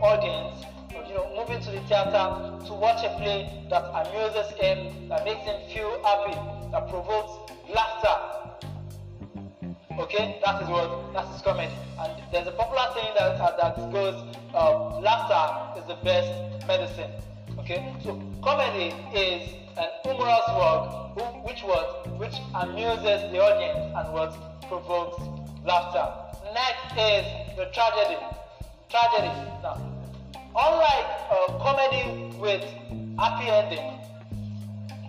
audience, 0.00 0.64
you 0.88 1.12
know, 1.12 1.28
moving 1.36 1.60
to 1.60 1.70
the 1.70 1.84
theater 1.84 2.24
to 2.64 2.72
watch 2.72 3.04
a 3.04 3.12
play 3.20 3.44
that 3.68 3.84
amuses 3.92 4.48
him, 4.56 5.08
that 5.10 5.22
makes 5.26 5.44
him 5.44 5.60
feel 5.68 5.92
happy, 6.02 6.32
that 6.72 6.88
provokes 6.88 7.52
laughter. 7.68 8.16
Okay, 10.00 10.40
that 10.42 10.62
is 10.62 10.68
what 10.68 11.12
that 11.12 11.28
is 11.34 11.42
comedy. 11.42 11.68
And 12.00 12.12
there's 12.32 12.46
a 12.46 12.52
popular 12.52 12.88
saying 12.94 13.12
that 13.18 13.36
uh, 13.36 13.54
that 13.60 13.92
goes, 13.92 14.16
uh, 14.54 14.98
laughter 15.00 15.78
is 15.78 15.86
the 15.86 16.02
best 16.02 16.32
medicine. 16.66 17.12
Okay, 17.58 17.94
so 18.02 18.18
comedy 18.42 18.94
is 19.14 19.52
an 19.76 19.88
humorous 20.02 20.48
work 20.56 21.44
which 21.44 21.62
what 21.62 22.06
which 22.18 22.40
amuses 22.54 23.20
the 23.30 23.38
audience 23.38 23.92
and 23.94 24.12
what 24.14 24.32
provokes 24.68 25.20
laughter. 25.64 26.06
Next 26.54 26.96
is 26.96 27.26
the 27.56 27.66
tragedy. 27.66 28.16
Tragedy. 28.88 29.32
Now, 29.62 29.76
unlike 30.56 31.06
comedy 31.60 32.32
with 32.40 32.64
happy 33.18 33.48
ending, 33.50 34.00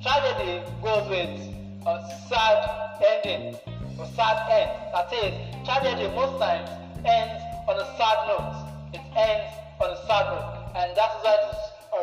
tragedy 0.03 0.61
goes 0.81 1.07
with 1.07 1.31
a 1.87 1.95
sad 2.27 2.59
ending 3.01 3.55
or 3.97 4.05
sad 4.17 4.37
end. 4.51 4.71
That 4.91 5.13
is, 5.13 5.33
tragedy 5.65 6.13
most 6.13 6.39
times 6.39 6.69
ends 7.05 7.41
on 7.67 7.79
a 7.79 7.85
sad 7.97 8.27
note. 8.27 8.67
It 8.93 9.01
ends 9.15 9.49
on 9.79 9.91
a 9.91 9.97
sad 10.07 10.25
note, 10.27 10.75
and 10.75 10.95
that 10.97 11.11
is 11.17 11.23
why 11.23 11.37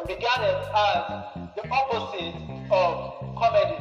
regarded 0.08 0.56
as 0.74 1.02
the 1.56 1.68
opposite 1.70 2.34
of 2.70 3.36
comedy. 3.36 3.78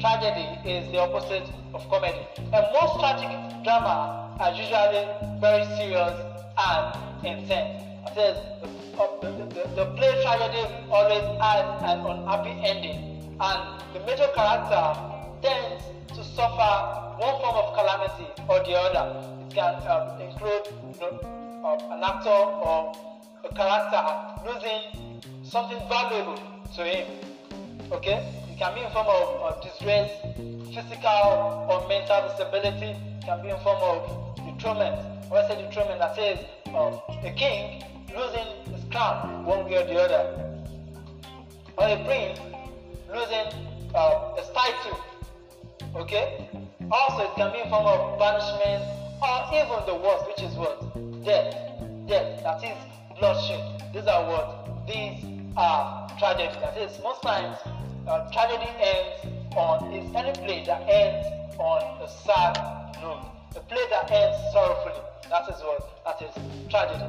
Tragedy 0.00 0.68
is 0.68 0.90
the 0.92 0.98
opposite 1.00 1.48
of 1.72 1.88
comedy. 1.88 2.26
And 2.36 2.66
most 2.72 2.98
tragic 3.00 3.30
drama 3.64 4.36
are 4.38 4.52
usually 4.52 5.06
very 5.40 5.64
serious 5.76 6.14
and 6.58 7.26
intense. 7.26 7.82
Is, 8.16 8.38
the, 8.62 9.02
uh, 9.02 9.20
the, 9.20 9.30
the, 9.30 9.68
the 9.76 9.84
play 9.96 10.22
tragedy 10.22 10.64
always 10.90 11.24
has 11.40 11.82
an 11.82 12.00
unhappy 12.00 12.54
ending, 12.64 13.36
and 13.38 13.82
the 13.92 14.00
major 14.06 14.28
character 14.34 14.96
tends 15.42 15.84
to 16.16 16.24
suffer 16.24 16.72
one 17.18 17.36
form 17.42 17.56
of 17.56 17.74
calamity 17.74 18.26
or 18.48 18.60
the 18.64 18.72
other. 18.72 19.44
It 19.44 19.54
can 19.54 19.74
um, 19.86 20.20
include 20.20 20.64
you 20.94 21.00
know, 21.00 21.20
uh, 21.62 21.94
an 21.94 22.02
actor 22.04 22.30
or 22.30 22.94
a 23.50 23.54
character 23.54 24.02
losing 24.46 25.22
something 25.44 25.78
valuable 25.88 26.38
to 26.74 26.84
him. 26.84 27.06
Okay? 27.92 28.32
It 28.50 28.58
can 28.58 28.74
be 28.74 28.80
in 28.80 28.90
form 28.90 29.06
of 29.06 29.42
uh, 29.42 29.60
disgrace, 29.60 30.10
physical 30.74 31.68
or 31.70 31.86
mental 31.88 32.28
disability. 32.28 32.96
It 32.96 33.24
can 33.24 33.42
be 33.42 33.50
in 33.50 33.58
form 33.60 33.80
of 33.82 34.36
detriment. 34.36 34.96
When 35.30 35.44
I 35.44 35.48
say 35.48 35.62
detriment, 35.62 35.98
that 36.00 36.18
is 36.18 36.38
uh, 36.68 36.98
a 37.22 37.32
king 37.36 37.82
losing 38.14 38.74
his 38.74 38.84
crown 38.90 39.44
one 39.44 39.64
way 39.66 39.76
or 39.76 39.86
the 39.86 40.00
other. 40.00 40.52
Or 41.78 41.86
a 41.86 42.04
prince 42.04 42.40
losing 43.12 43.46
uh, 43.94 44.34
a 44.38 44.44
statue. 44.44 44.96
Okay? 45.94 46.48
Also, 46.90 47.24
it 47.24 47.34
can 47.36 47.52
be 47.52 47.60
in 47.60 47.68
form 47.68 47.86
of 47.86 48.18
banishment 48.18 48.82
or 49.22 49.54
even 49.54 49.86
the 49.86 49.94
worst, 49.94 50.26
which 50.26 50.42
is 50.42 50.54
what? 50.56 50.80
Death. 51.24 51.54
Death. 52.06 52.42
That 52.42 52.62
is 52.64 52.95
bloodshed. 53.18 53.82
These 53.92 54.06
are 54.06 54.24
what? 54.26 54.86
These 54.86 55.24
are 55.56 56.08
tragedies. 56.18 56.56
That 56.60 56.76
is, 56.78 56.98
most 57.02 57.22
times, 57.22 57.56
uh, 58.06 58.30
tragedy 58.30 58.70
ends 58.78 59.56
on, 59.56 59.92
is 59.92 60.04
any 60.14 60.32
play 60.44 60.64
that 60.66 60.82
ends 60.88 61.26
on 61.58 61.82
a 62.02 62.08
sad 62.08 62.56
note. 63.00 63.24
A 63.56 63.60
play 63.60 63.84
that 63.90 64.10
ends 64.10 64.36
sorrowfully. 64.52 65.00
That 65.30 65.48
is 65.48 65.60
what? 65.62 66.04
That 66.04 66.20
is 66.22 66.34
tragedy. 66.70 67.04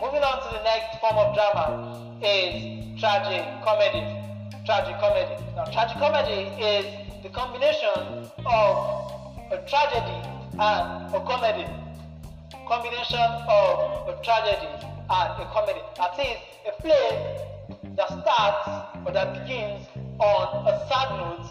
Moving 0.00 0.22
on 0.22 0.40
to 0.40 0.48
the 0.56 0.64
next 0.64 0.98
form 1.00 1.16
of 1.18 1.34
drama 1.34 2.18
is 2.24 2.98
tragic 2.98 3.44
comedy. 3.62 4.00
Tragic 4.64 4.96
comedy. 4.98 5.36
Now, 5.56 5.64
tragic 5.64 5.98
comedy 5.98 6.48
is 6.56 6.86
the 7.22 7.28
combination 7.28 8.28
of 8.46 9.12
a 9.52 9.58
tragedy 9.68 10.20
and 10.52 11.14
a 11.14 11.20
comedy. 11.26 11.66
Combination 12.66 13.28
of 13.48 14.08
a 14.08 14.20
tragedy 14.22 14.89
Uh, 15.10 15.34
and 15.36 15.42
a 15.42 15.50
comedy. 15.50 15.80
That 15.96 16.14
is 16.20 16.38
a 16.68 16.80
play 16.80 17.66
that 17.96 18.06
starts 18.06 18.68
or 19.04 19.10
that 19.10 19.42
begins 19.42 19.84
on 20.20 20.68
a 20.68 20.86
sad 20.86 21.10
note 21.18 21.50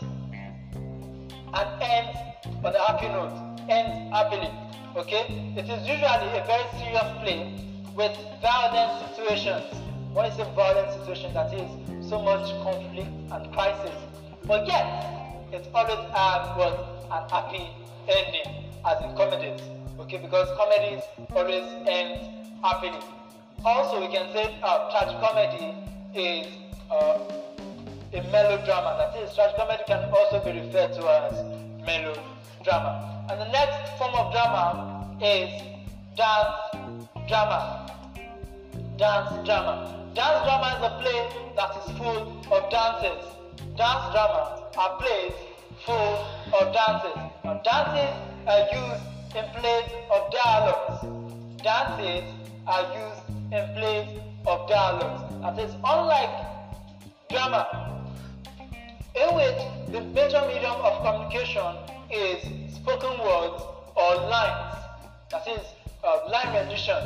and 1.54 1.84
ends 1.84 2.18
on 2.64 2.74
a 2.74 2.80
happy 2.80 3.10
note, 3.10 3.36
ends 3.68 4.16
happily. 4.16 4.50
Okay? 4.96 5.54
It 5.58 5.68
is 5.68 5.86
usually 5.86 6.40
a 6.40 6.44
very 6.48 6.64
serious 6.80 7.12
play 7.20 7.52
with 7.98 8.16
violent 8.42 9.14
situations. 9.14 9.66
When 10.14 10.24
I 10.24 10.30
say 10.30 10.48
violent 10.56 10.94
situation, 10.94 11.34
that 11.34 11.54
is 11.54 11.70
so 12.10 12.22
much 12.22 12.48
conflict 12.64 13.10
and 13.30 13.52
crisis. 13.52 13.96
But 14.46 14.68
yet, 14.68 14.88
it 15.52 15.68
always 15.74 16.00
has 16.16 16.58
what 16.58 16.80
an 17.12 17.30
happy 17.30 17.68
ending, 18.08 18.72
as 18.86 19.04
in 19.04 19.14
comedies. 19.18 19.60
Okay, 20.00 20.18
because 20.18 20.48
comedies 20.56 21.04
always 21.36 21.66
end 21.86 22.22
happily. 22.64 23.19
Also, 23.66 24.00
we 24.00 24.08
can 24.08 24.32
say 24.32 24.58
uh, 24.64 24.90
tragic 24.90 25.20
comedy 25.20 25.76
is 26.16 26.48
uh, 26.90 27.20
a 28.14 28.22
melodrama. 28.32 28.96
That 28.98 29.22
is, 29.22 29.36
tragic 29.36 29.58
comedy 29.58 29.84
can 29.86 30.10
also 30.14 30.40
be 30.46 30.60
referred 30.62 30.94
to 30.94 31.04
as 31.10 31.34
melodrama. 31.86 33.28
And 33.30 33.42
the 33.42 33.52
next 33.52 33.98
form 33.98 34.16
of 34.16 34.32
drama 34.32 35.18
is 35.22 35.50
dance 36.16 36.96
drama. 37.28 37.92
Dance 38.98 39.46
drama. 39.46 40.10
Dance 40.16 40.44
drama 40.46 40.68
is 40.76 40.84
a 40.84 40.94
play 41.02 41.20
that 41.56 41.72
is 41.84 41.98
full 41.98 42.42
of 42.56 42.72
dances. 42.72 43.26
Dance 43.76 44.06
drama 44.14 44.64
are 44.78 44.98
plays 45.00 45.34
full 45.86 46.26
of 46.60 46.74
dances. 46.74 47.16
Now, 47.44 47.62
dances 47.64 48.16
are 48.48 48.66
used 48.72 49.04
in 49.36 49.46
plays 49.60 49.90
of 50.16 50.32
dialogues. 50.32 51.62
Dances 51.62 52.24
are 52.66 52.84
used 52.94 53.19
in 53.52 53.74
place 53.74 54.10
of 54.46 54.70
dialogues. 54.70 55.34
That 55.42 55.60
is, 55.60 55.74
unlike 55.84 56.30
drama, 57.30 58.06
in 59.16 59.36
which 59.36 59.60
the 59.92 60.02
major 60.14 60.42
medium 60.48 60.78
of 60.82 61.04
communication 61.04 61.76
is 62.12 62.76
spoken 62.76 63.10
words 63.20 63.64
or 63.96 64.16
lines. 64.30 64.76
That 65.32 65.48
is, 65.48 65.62
uh, 66.04 66.30
line 66.30 66.54
rendition. 66.54 66.98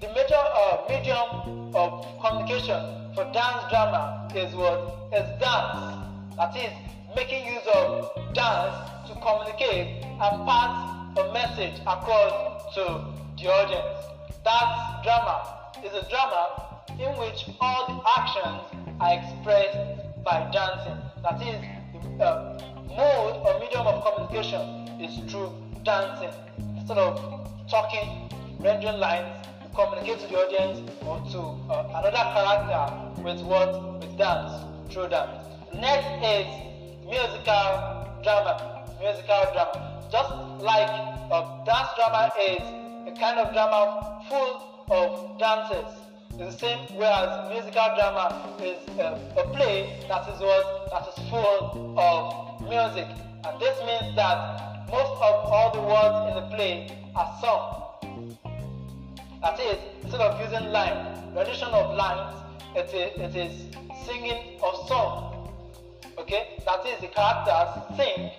The 0.00 0.08
major 0.08 0.36
uh, 0.36 0.84
medium 0.88 1.74
of 1.74 2.04
communication 2.20 3.14
for 3.14 3.24
dance 3.32 3.64
drama 3.70 4.28
is 4.34 4.54
what 4.54 5.08
is 5.12 5.26
dance. 5.40 6.36
That 6.36 6.56
is, 6.56 6.72
making 7.16 7.46
use 7.46 7.66
of 7.74 8.10
dance 8.34 8.90
to 9.08 9.14
communicate 9.14 10.04
and 10.04 10.46
pass 10.46 11.18
a 11.18 11.32
message 11.32 11.80
across 11.86 12.74
to 12.74 13.04
the 13.38 13.48
audience. 13.48 14.13
Dance 14.44 15.02
drama 15.02 15.56
is 15.82 15.92
a 15.94 16.06
drama 16.10 16.82
in 17.00 17.16
which 17.16 17.46
all 17.62 17.86
the 17.86 18.20
actions 18.20 18.60
are 19.00 19.14
expressed 19.14 19.78
by 20.22 20.50
dancing. 20.52 21.00
That 21.22 21.40
is, 21.40 21.64
the 22.18 22.24
uh, 22.24 22.60
mode 22.94 23.40
or 23.40 23.58
medium 23.58 23.86
of 23.86 24.04
communication 24.04 24.60
is 25.00 25.32
through 25.32 25.50
dancing. 25.82 26.28
Instead 26.76 26.98
of 26.98 27.48
talking, 27.70 28.28
rendering 28.60 29.00
lines, 29.00 29.46
to 29.62 29.68
communicate 29.74 30.20
to 30.20 30.26
the 30.26 30.36
audience 30.36 30.90
or 31.06 31.16
to 31.32 31.40
uh, 31.72 32.00
another 32.04 32.24
character 32.36 33.22
with 33.22 33.40
what? 33.46 33.98
With 34.00 34.18
dance, 34.18 34.52
through 34.92 35.08
dance. 35.08 35.42
Next 35.72 36.06
is 36.22 36.46
musical 37.06 38.20
drama. 38.22 38.84
Musical 39.00 39.42
drama. 39.54 40.02
Just 40.12 40.30
like 40.60 40.90
uh, 41.32 41.64
dance 41.64 41.88
drama 41.96 42.30
is 42.38 42.60
a 42.60 42.83
kind 43.18 43.38
of 43.38 43.52
drama 43.52 44.22
full 44.28 44.86
of 44.90 45.38
dances. 45.38 46.04
The 46.36 46.50
same 46.50 46.96
way 46.96 47.06
as 47.06 47.48
musical 47.50 47.88
drama 47.96 48.56
is 48.60 48.88
uh, 48.98 49.18
a 49.38 49.48
play 49.54 50.00
that 50.08 50.28
is 50.28 50.40
what 50.40 50.90
that 50.90 51.06
is 51.08 51.30
full 51.30 51.98
of 51.98 52.60
music. 52.68 53.06
And 53.46 53.60
this 53.60 53.78
means 53.86 54.16
that 54.16 54.86
most 54.90 55.14
of 55.22 55.34
all 55.52 55.70
the 55.72 55.80
words 55.80 56.28
in 56.28 56.34
the 56.42 56.56
play 56.56 56.98
are 57.14 57.38
sung. 57.40 57.84
That 59.42 59.60
is, 59.60 59.78
instead 60.02 60.20
of 60.20 60.40
using 60.40 60.72
lines, 60.72 61.18
rendition 61.36 61.68
of 61.68 61.94
lines, 61.96 62.34
it 62.74 62.92
is, 62.94 63.20
it 63.20 63.36
is 63.36 63.76
singing 64.06 64.58
of 64.62 64.88
song. 64.88 65.50
Okay? 66.18 66.60
That 66.64 66.84
is, 66.86 67.00
the 67.00 67.08
characters 67.08 67.96
sing 67.96 68.30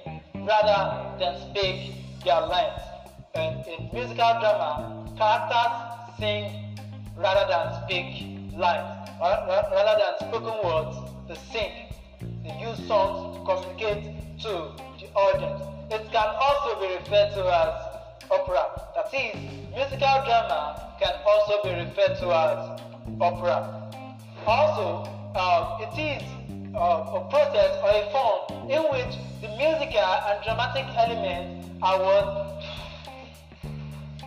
rather 0.45 1.17
than 1.19 1.39
speak 1.49 1.93
their 2.23 2.41
lines. 2.41 2.81
And 3.35 3.67
in 3.67 3.89
musical 3.91 4.39
drama, 4.39 5.05
characters 5.17 6.17
sing 6.17 6.77
rather 7.17 7.45
than 7.51 7.83
speak 7.83 8.55
lines, 8.55 9.09
rather 9.19 9.99
than 9.99 10.29
spoken 10.29 10.55
words, 10.63 10.95
they 11.27 11.35
sing. 11.51 11.71
They 12.43 12.55
use 12.61 12.79
songs 12.87 13.35
to 13.35 13.43
communicate 13.43 14.39
to 14.39 14.71
the 14.99 15.07
audience. 15.15 15.61
It 15.91 16.09
can 16.13 16.29
also 16.39 16.79
be 16.79 16.95
referred 16.95 17.33
to 17.35 17.43
as 17.43 17.75
opera. 18.31 18.71
That 18.95 19.13
is, 19.13 19.35
musical 19.69 20.15
drama 20.23 20.95
can 21.01 21.15
also 21.27 21.61
be 21.63 21.71
referred 21.75 22.15
to 22.19 22.31
as 22.31 22.79
opera. 23.19 23.91
Also, 24.47 25.09
uh, 25.35 25.79
it 25.81 25.99
is 25.99 26.23
uh, 26.73 27.19
a 27.19 27.27
process 27.29 27.75
or 27.83 27.89
a 27.89 28.09
form 28.15 28.71
in 28.71 28.81
which 28.95 29.19
the 29.41 29.49
musical 29.57 29.99
and 29.99 30.41
dramatic 30.41 30.85
elements 30.95 31.67
are 31.81 31.99
what 31.99 32.54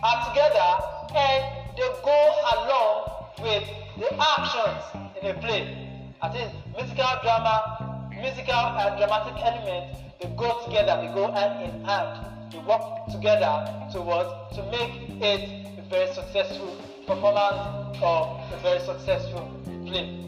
are 0.03 0.29
together 0.29 0.69
and 1.15 1.43
they 1.75 1.89
go 2.03 2.19
along 2.55 3.27
with 3.41 3.63
the 3.97 4.09
actions 4.15 4.83
in 5.21 5.29
a 5.29 5.33
play. 5.39 5.87
That 6.21 6.35
is, 6.35 6.51
musical 6.75 7.07
drama, 7.23 8.09
musical 8.11 8.53
and 8.53 8.97
dramatic 8.97 9.41
element, 9.43 9.97
they 10.21 10.27
go 10.37 10.63
together, 10.65 11.01
they 11.01 11.13
go 11.13 11.31
hand 11.31 11.63
in 11.63 11.83
hand. 11.85 12.25
They 12.51 12.59
work 12.59 12.81
together 13.11 13.89
towards 13.91 14.29
to 14.55 14.63
make 14.71 15.09
it 15.21 15.67
a 15.77 15.81
very 15.89 16.11
successful 16.13 16.75
performance 17.05 17.97
or 18.01 18.41
a 18.53 18.59
very 18.61 18.79
successful 18.79 19.49
play. 19.85 20.19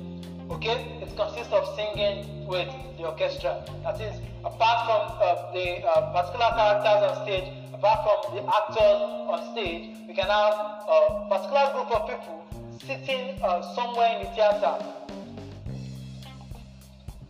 Okay, 0.51 0.99
it 1.01 1.15
consists 1.15 1.51
of 1.53 1.65
singing 1.75 2.45
with 2.47 2.69
the 2.97 3.05
orchestra. 3.05 3.63
That 3.83 3.99
is, 3.99 4.15
apart 4.45 4.85
from 4.85 5.17
uh, 5.19 5.51
the 5.53 5.83
uh, 5.85 6.11
particular 6.11 6.51
characters 6.55 7.17
on 7.17 7.25
stage, 7.25 7.60
apart 7.81 8.25
from 8.25 8.35
the 8.35 8.43
actors 8.43 8.77
on 8.77 9.53
stage, 9.53 9.97
we 10.07 10.13
can 10.13 10.27
have 10.27 10.53
a 10.87 11.25
particular 11.29 11.73
group 11.73 11.89
of 11.89 12.07
people 12.07 12.45
sitting 12.85 13.41
uh, 13.41 13.61
somewhere 13.73 14.17
in 14.17 14.25
the 14.25 14.31
theater 14.37 14.77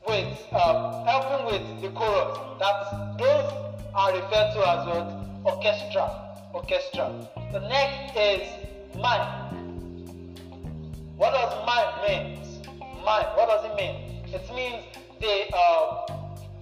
with 0.07 0.53
um, 0.53 1.05
helping 1.07 1.45
with 1.45 1.81
the 1.81 1.89
chorus. 1.97 2.37
That 2.59 3.17
those 3.17 3.47
are 3.95 4.11
referred 4.11 4.51
to 4.53 4.59
as 4.67 4.87
what 4.87 5.55
orchestra. 5.55 6.11
Orchestra. 6.53 7.27
The 7.53 7.59
next 7.69 8.17
is 8.17 8.47
mime. 8.97 10.35
What 11.15 11.31
does 11.31 11.53
mime 11.65 11.93
mean? 12.07 12.39
Mime. 13.05 13.25
What 13.37 13.47
does 13.47 13.71
it 13.71 13.75
mean? 13.77 13.95
It 14.33 14.43
means 14.53 14.83
the 15.21 15.55
uh, 15.55 16.07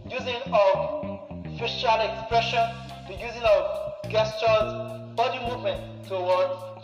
using 0.06 0.42
of 0.54 1.20
facial 1.58 2.00
expression, 2.02 2.70
the 3.10 3.16
using 3.16 3.42
of 3.42 4.12
gestures, 4.12 4.70
body 5.18 5.40
movement 5.50 5.82
to 6.06 6.14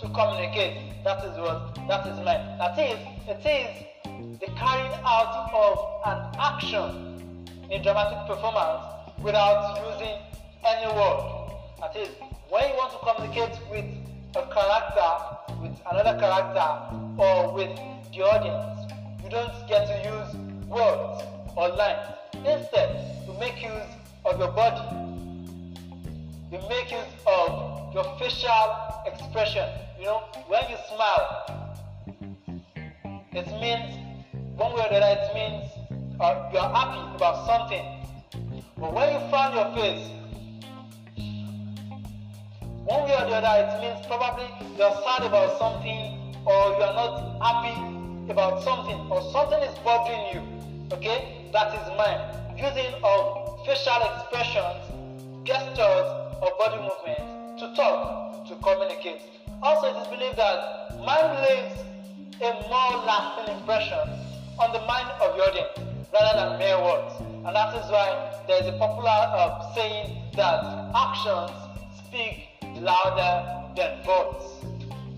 to 0.01 0.07
communicate. 0.09 1.03
That 1.03 1.23
is 1.23 1.37
what 1.37 1.75
that 1.87 2.07
is 2.07 2.17
meant. 2.25 2.57
That 2.57 2.73
is, 2.79 2.97
it 3.29 3.45
is 3.45 4.39
the 4.39 4.47
carrying 4.57 4.97
out 5.05 5.53
of 5.53 5.77
an 6.03 6.33
action 6.39 7.45
in 7.69 7.83
dramatic 7.83 8.25
performance 8.25 8.81
without 9.21 9.77
using 9.85 10.17
any 10.65 10.87
word. 10.97 11.51
That 11.79 11.95
is, 11.95 12.09
when 12.49 12.69
you 12.69 12.75
want 12.75 12.91
to 12.93 12.99
communicate 13.05 13.59
with 13.69 13.85
a 14.33 14.49
character, 14.49 15.61
with 15.61 15.77
another 15.91 16.17
character, 16.17 16.67
or 17.21 17.53
with 17.53 17.77
the 18.11 18.21
audience, 18.25 18.91
you 19.23 19.29
don't 19.29 19.53
get 19.69 19.85
to 19.85 19.95
use 20.09 20.67
words 20.67 21.23
or 21.55 21.69
lines. 21.69 22.17
Instead, 22.33 23.27
you 23.27 23.39
make 23.39 23.61
use 23.61 23.93
of 24.25 24.39
your 24.39 24.51
body. 24.51 25.14
You 26.55 26.61
make 26.69 26.89
use 26.89 27.03
of 27.27 27.93
your 27.93 28.05
facial 28.17 29.03
expression. 29.05 29.67
You 29.99 30.05
know, 30.05 30.23
when 30.47 30.61
you 30.69 30.77
smile, 30.87 31.83
it 33.33 33.47
means 33.59 33.91
one 34.55 34.71
way 34.73 34.85
or 34.85 34.89
the 34.89 35.03
other, 35.03 35.19
it 35.19 35.35
means 35.35 35.69
uh, 36.17 36.49
you 36.53 36.59
are 36.59 36.73
happy 36.73 37.15
about 37.17 37.45
something. 37.45 37.83
But 38.77 38.93
when 38.93 39.11
you 39.11 39.19
frown 39.29 39.51
your 39.51 39.67
face, 39.75 40.07
one 42.85 43.03
way 43.03 43.15
or 43.19 43.25
the 43.27 43.35
other, 43.35 43.55
it 43.59 43.81
means 43.81 44.05
probably 44.07 44.47
you're 44.77 44.95
sad 45.03 45.27
about 45.27 45.59
something 45.59 46.39
or 46.45 46.71
you 46.77 46.83
are 46.87 46.95
not 46.95 47.35
happy 47.43 48.31
about 48.31 48.63
something 48.63 48.95
or 49.11 49.21
something 49.33 49.61
is 49.61 49.77
bothering 49.79 50.23
you. 50.31 50.41
Okay? 50.93 51.49
That 51.51 51.75
is 51.75 51.97
mime. 51.97 52.55
Using 52.55 52.93
of 53.03 53.59
facial 53.65 53.99
expressions, 54.07 55.43
gestures, 55.43 56.24
or 56.41 56.51
body 56.57 56.81
movements 56.81 57.61
to 57.61 57.73
talk, 57.75 58.47
to 58.47 58.55
communicate. 58.55 59.21
Also, 59.61 59.87
it 59.87 60.01
is 60.01 60.07
believed 60.07 60.37
that 60.37 60.91
mime 60.99 61.41
leaves 61.41 61.81
a 62.41 62.51
more 62.67 63.05
lasting 63.05 63.55
impression 63.55 64.09
on 64.59 64.71
the 64.73 64.79
mind 64.85 65.09
of 65.21 65.35
your 65.37 65.47
audience 65.49 65.79
rather 66.13 66.37
than 66.37 66.59
mere 66.59 66.79
words. 66.81 67.15
And 67.19 67.55
that 67.55 67.75
is 67.75 67.89
why 67.89 68.31
there 68.47 68.61
is 68.61 68.67
a 68.67 68.77
popular 68.77 69.09
uh, 69.09 69.73
saying 69.73 70.17
that 70.35 70.63
actions 70.95 71.51
speak 72.05 72.47
louder 72.81 73.71
than 73.75 74.05
words. 74.05 74.65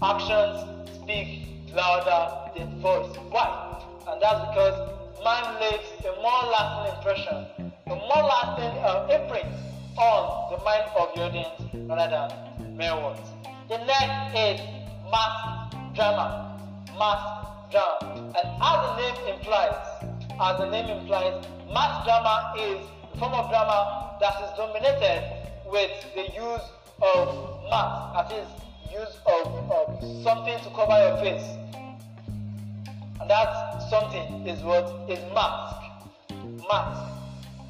Actions 0.02 0.86
speak 1.02 1.48
louder 1.74 2.52
than 2.56 2.82
words. 2.82 3.18
Why? 3.30 3.82
And 4.08 4.22
that's 4.22 4.42
because 4.50 4.78
mime 5.24 5.60
leaves 5.62 5.90
a 6.06 6.22
more 6.22 6.44
lasting 6.52 6.96
impression, 6.98 7.74
a 7.88 7.96
more 7.96 8.24
lasting 8.24 8.78
uh, 8.84 9.08
imprint 9.10 9.67
on 9.98 10.52
the 10.52 10.64
mind 10.64 10.84
of 10.98 11.14
the 11.16 11.24
audience 11.24 11.90
rather 11.90 12.30
than 12.58 12.78
mere 12.78 12.96
words. 12.96 13.20
The 13.68 13.78
next 13.80 14.38
is 14.38 14.62
mass 15.12 15.74
drama. 15.96 16.60
Mass 16.98 17.48
drama. 17.72 18.34
And 18.38 18.48
as 18.62 18.78
the 18.86 18.96
name 19.02 19.36
implies, 19.36 19.76
as 20.40 20.58
the 20.60 20.70
name 20.70 20.90
implies, 20.90 21.44
mass 21.74 22.06
drama 22.06 22.54
is 22.60 22.86
a 23.14 23.18
form 23.18 23.34
of 23.34 23.50
drama 23.50 24.18
that 24.22 24.36
is 24.44 24.50
dominated 24.56 25.24
with 25.66 25.92
the 26.16 26.24
use 26.34 26.68
of 27.02 27.60
mask, 27.70 28.14
that 28.14 28.32
is, 28.32 28.48
use 28.92 29.18
of, 29.26 29.72
of 29.72 30.24
something 30.24 30.58
to 30.60 30.70
cover 30.76 30.98
your 30.98 31.18
face. 31.18 31.58
And 33.20 33.30
that 33.30 33.82
something 33.90 34.46
is 34.48 34.62
what 34.62 35.10
is 35.10 35.20
mask. 35.34 35.82
Mask. 36.70 37.02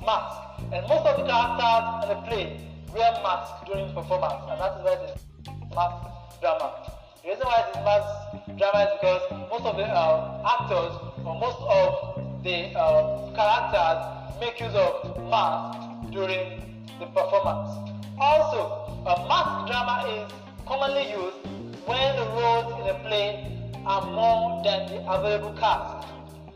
Mask. 0.05 0.46
And 0.71 0.87
most 0.87 1.05
of 1.05 1.17
the 1.17 1.25
characters 1.25 1.85
in 2.03 2.09
the 2.09 2.19
play 2.27 2.45
wear 2.93 3.11
masks 3.23 3.65
during 3.65 3.93
performance, 3.93 4.43
and 4.49 4.59
that 4.59 4.77
is 4.77 4.83
why 4.83 4.93
it 4.93 5.15
is 5.15 5.21
mask 5.75 5.97
drama. 6.41 6.67
The 7.23 7.29
reason 7.29 7.45
why 7.45 7.63
it 7.63 7.69
is 7.71 7.83
mask 7.87 8.07
drama 8.57 8.79
is 8.83 8.91
because 8.99 9.23
most 9.49 9.65
of 9.65 9.77
the 9.77 9.85
uh, 9.85 10.57
actors 10.57 10.93
or 11.25 11.33
most 11.39 11.61
of 11.61 12.43
the 12.43 12.73
uh, 12.75 13.31
characters 13.35 13.99
make 14.39 14.59
use 14.59 14.75
of 14.75 15.17
masks 15.29 16.11
during 16.11 16.83
the 16.99 17.05
performance. 17.07 17.69
Also, 18.19 18.87
a 19.05 19.27
mask 19.27 19.67
drama 19.71 20.07
is 20.09 20.31
commonly 20.65 21.09
used 21.11 21.37
when 21.85 22.15
the 22.15 22.25
roles 22.35 22.73
in 22.81 22.95
a 22.95 22.99
play 23.07 23.57
are 23.85 24.05
more 24.11 24.61
than 24.63 24.87
the 24.89 24.99
available 25.09 25.55
cast. 25.57 26.07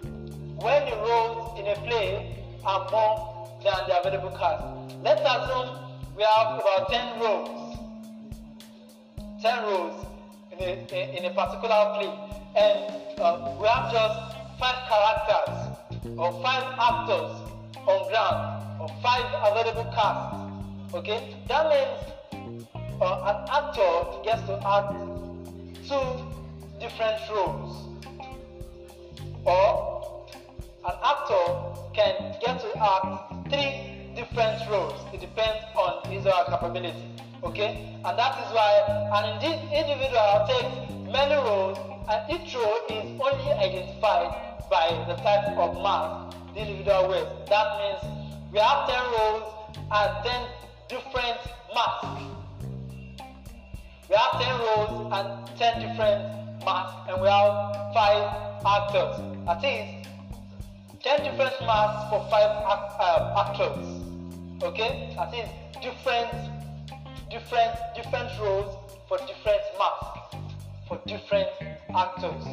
When 0.04 0.86
the 0.86 0.98
roles 0.98 1.60
in 1.60 1.68
a 1.68 1.76
play 1.88 2.44
are 2.66 2.90
more 2.92 3.31
than 3.64 3.74
the 3.88 4.00
available 4.00 4.36
cast. 4.38 4.64
Let's 5.04 5.22
assume 5.22 5.78
we 6.16 6.24
have 6.24 6.60
about 6.60 6.90
10 6.90 7.20
roles. 7.20 7.78
10 9.42 9.64
roles 9.64 10.06
in 10.52 10.60
a, 10.60 11.18
in 11.18 11.26
a 11.26 11.34
particular 11.34 11.82
play. 11.96 12.12
And 12.56 13.20
uh, 13.20 13.56
we 13.60 13.68
have 13.68 13.92
just 13.92 14.38
5 14.60 14.76
characters 14.90 16.18
or 16.18 16.32
5 16.42 16.64
actors 16.80 17.32
on 17.88 18.10
ground 18.10 18.82
or 18.82 18.90
5 19.02 19.52
available 19.52 19.92
casts. 19.94 20.96
Okay? 20.96 21.36
That 21.48 21.70
means 21.70 22.12
uh, 23.02 23.30
an 23.30 23.50
actor 23.50 24.22
gets 24.24 24.42
to 24.44 24.56
act 24.68 24.94
two 25.88 26.32
different 26.80 27.20
roles, 27.30 27.88
or 29.46 30.28
an 30.86 30.96
actor 31.04 31.46
can 31.94 32.36
get 32.44 32.60
to 32.60 32.70
act 32.78 33.31
three 33.52 34.16
different 34.16 34.58
roles. 34.70 35.00
It 35.14 35.20
depends 35.20 35.64
on 35.76 36.10
his 36.10 36.26
or 36.26 36.32
her 36.32 36.46
capability. 36.52 37.06
Okay, 37.44 38.00
and 38.06 38.18
that 38.18 38.34
is 38.40 38.50
why 38.56 38.72
an 39.18 39.44
individual 39.44 40.48
takes 40.48 40.74
many 41.12 41.36
roles, 41.36 41.78
and 42.10 42.20
each 42.32 42.56
role 42.56 42.82
is 42.90 43.06
only 43.20 43.52
identified 43.54 44.32
by 44.70 44.88
the 45.08 45.16
type 45.22 45.58
of 45.58 45.76
mask 45.84 46.38
the 46.54 46.62
individual 46.62 47.10
wears. 47.10 47.28
That 47.50 47.68
means 47.80 48.02
we 48.52 48.60
have 48.60 48.88
10 48.88 48.98
roles 49.20 49.54
and 49.92 50.26
10 50.26 50.48
different 50.90 51.40
masks 51.74 52.32
we 54.12 54.18
have 54.18 54.42
10 54.42 54.60
roles 54.60 55.14
and 55.14 55.58
10 55.58 55.80
different 55.80 56.66
masks, 56.66 56.98
and 57.08 57.22
we 57.22 57.30
have 57.30 57.94
5 57.94 58.62
actors. 58.68 59.16
That 59.46 59.64
is 59.64 60.01
10 61.04 61.24
different 61.24 61.60
masks 61.62 62.10
for 62.12 62.20
5 62.30 62.32
act, 62.32 62.94
uh, 63.00 63.44
actors. 63.48 63.88
Okay? 64.62 65.12
That 65.16 65.34
is 65.34 65.50
different, 65.82 66.30
different, 67.32 67.74
different 67.96 68.30
roles 68.40 68.76
for 69.08 69.18
different 69.26 69.62
masks, 69.80 70.36
for 70.88 71.02
different 71.08 71.50
actors. 71.96 72.44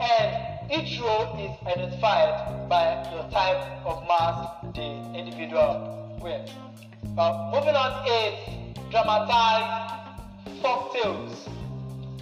And 0.00 0.72
each 0.72 1.00
role 1.00 1.38
is 1.38 1.54
identified 1.64 2.68
by 2.68 3.06
the 3.14 3.22
type 3.30 3.86
of 3.86 4.02
mask 4.08 4.74
the 4.74 5.16
individual 5.16 6.18
wears. 6.20 6.50
Uh, 7.16 7.50
moving 7.54 7.76
on 7.76 8.04
is 8.08 8.34
dramatized 8.90 10.18
folk 10.60 10.92
tales, 10.92 11.48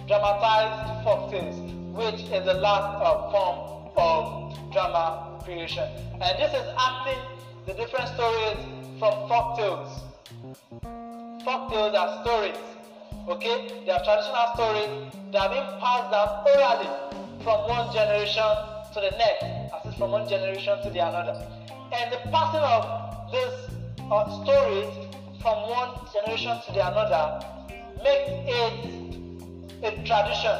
dramatized 0.05 1.03
folk 1.03 1.31
tales, 1.31 1.57
which 1.95 2.21
is 2.29 2.45
the 2.45 2.53
last 2.53 3.01
uh, 3.01 3.31
form 3.31 3.89
of 3.97 4.71
drama 4.71 5.30
creation. 5.43 5.87
And 6.21 6.37
this 6.39 6.53
is 6.53 6.67
acting 6.77 7.21
the 7.65 7.73
different 7.73 8.07
stories 8.09 8.57
from 8.99 9.27
folk 9.27 9.57
tales. 9.57 10.03
Folk 11.43 11.69
tales 11.69 11.95
are 11.95 12.21
stories, 12.21 12.61
okay? 13.27 13.83
They 13.85 13.91
are 13.91 14.03
traditional 14.03 14.47
stories 14.53 14.89
that 15.31 15.41
have 15.41 15.51
been 15.51 15.79
passed 15.79 16.11
down 16.11 16.29
orally 16.55 16.89
from 17.43 17.67
one 17.67 17.91
generation 17.93 18.43
to 18.93 18.99
the 18.99 19.11
next, 19.17 19.43
as 19.43 19.93
is 19.93 19.97
from 19.97 20.11
one 20.11 20.27
generation 20.27 20.81
to 20.83 20.89
the 20.89 20.99
another. 20.99 21.35
And 21.93 22.11
the 22.11 22.19
passing 22.29 22.61
of 22.61 23.31
these 23.31 23.77
uh, 24.11 24.43
stories 24.43 24.87
from 25.41 25.69
one 25.69 25.89
generation 26.13 26.57
to 26.65 26.71
the 26.73 26.87
another 26.87 27.39
makes 28.03 28.29
it 28.47 29.01
a 29.83 29.91
tradition. 30.05 30.57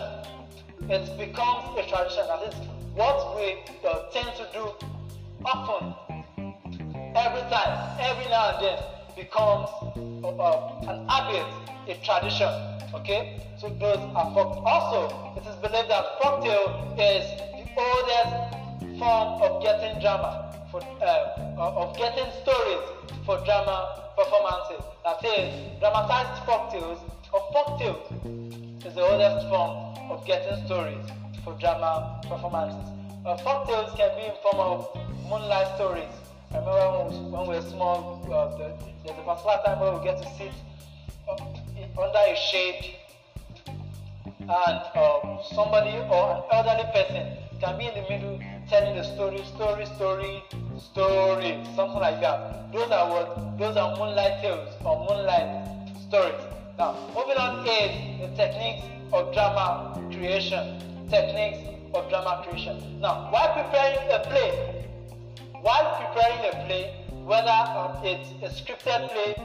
It 0.89 1.17
becomes 1.17 1.77
a 1.77 1.83
tradition. 1.87 2.25
That 2.27 2.43
is 2.47 2.70
what 2.95 3.35
we 3.35 3.55
uh, 3.87 4.09
tend 4.11 4.29
to 4.35 4.47
do 4.53 4.67
often, 5.45 5.93
every 7.15 7.41
time, 7.49 7.97
every 7.99 8.25
now 8.29 8.57
and 8.57 8.65
then 8.65 8.79
becomes 9.15 9.69
uh, 10.23 10.27
uh, 10.27 10.81
an 10.87 11.07
habit, 11.07 11.45
a 11.87 11.95
tradition. 12.03 12.49
Okay, 12.93 13.39
so 13.57 13.69
those 13.69 13.99
are 14.15 14.33
folk. 14.33 14.63
Also, 14.65 15.33
it 15.37 15.47
is 15.47 15.55
believed 15.55 15.89
that 15.89 16.19
folktale 16.21 16.93
is 16.99 17.25
the 17.55 17.65
oldest 17.77 18.99
form 18.99 19.41
of 19.41 19.63
getting 19.63 19.99
drama. 20.01 20.47
for 20.71 20.81
uh, 21.01 21.41
of 21.57 21.97
getting 21.97 22.31
stories 22.41 22.85
for 23.25 23.37
drama 23.43 24.11
performances. 24.17 24.83
That 25.03 25.23
is, 25.23 25.79
dramatized 25.79 26.43
folktales 26.47 26.99
or 27.33 27.41
folktales 27.53 28.85
is 28.85 28.93
the 28.95 29.01
oldest 29.01 29.47
form 29.49 30.11
of 30.11 30.25
getting 30.25 30.65
stories 30.65 31.20
for 31.43 31.53
drama 31.59 32.21
performances. 32.27 32.89
Uh, 33.25 33.37
folktales 33.37 33.95
can 33.95 34.15
be 34.15 34.25
in 34.25 34.33
form 34.41 34.59
of 34.59 34.97
moonlight 35.29 35.67
stories. 35.75 36.09
I 36.53 36.57
remember 36.57 36.97
when 36.97 37.07
we, 37.09 37.31
when 37.31 37.41
we 37.47 37.55
were 37.55 37.61
small, 37.61 38.21
uh, 38.31 38.57
the, 38.57 38.73
there's 39.03 39.17
a 39.17 39.23
particular 39.23 39.59
time 39.65 39.79
where 39.79 39.93
we 39.93 40.03
get 40.03 40.21
to 40.21 40.27
sit 40.35 40.51
uh, 41.29 42.01
under 42.01 42.19
a 42.27 42.35
shade 42.35 42.95
and 44.41 44.81
uh, 44.95 45.41
somebody 45.43 45.97
or 46.09 46.35
an 46.35 46.43
elderly 46.51 46.89
person 46.93 47.37
can 47.59 47.77
be 47.77 47.87
in 47.87 47.93
the 47.93 48.09
middle 48.09 48.39
telling 48.69 48.95
the 48.95 49.03
story, 49.03 49.43
story, 49.45 49.85
story, 49.85 50.43
story, 50.77 51.63
something 51.75 51.99
like 51.99 52.19
that. 52.19 52.71
Those 52.73 52.91
are 52.91 53.09
what 53.09 53.57
those 53.57 53.77
are 53.77 53.95
moonlight 53.97 54.41
tales 54.41 54.75
or 54.83 55.05
moonlight 55.07 55.67
stories. 56.07 56.41
Now, 56.77 56.95
moving 57.15 57.37
on 57.37 57.65
is 57.67 58.19
the 58.19 58.35
techniques 58.35 58.85
of 59.13 59.33
drama 59.33 59.93
creation. 60.11 60.90
Techniques 61.11 61.59
of 61.93 62.07
drama 62.07 62.41
creation. 62.47 63.01
Now, 63.01 63.27
while 63.31 63.51
preparing 63.51 63.99
a 64.11 64.19
play, 64.29 64.85
while 65.59 65.99
preparing 65.99 66.39
a 66.47 66.65
play, 66.65 66.95
whether 67.25 67.49
um, 67.51 67.99
it's 68.01 68.29
a 68.41 68.47
scripted 68.47 69.11
play 69.11 69.35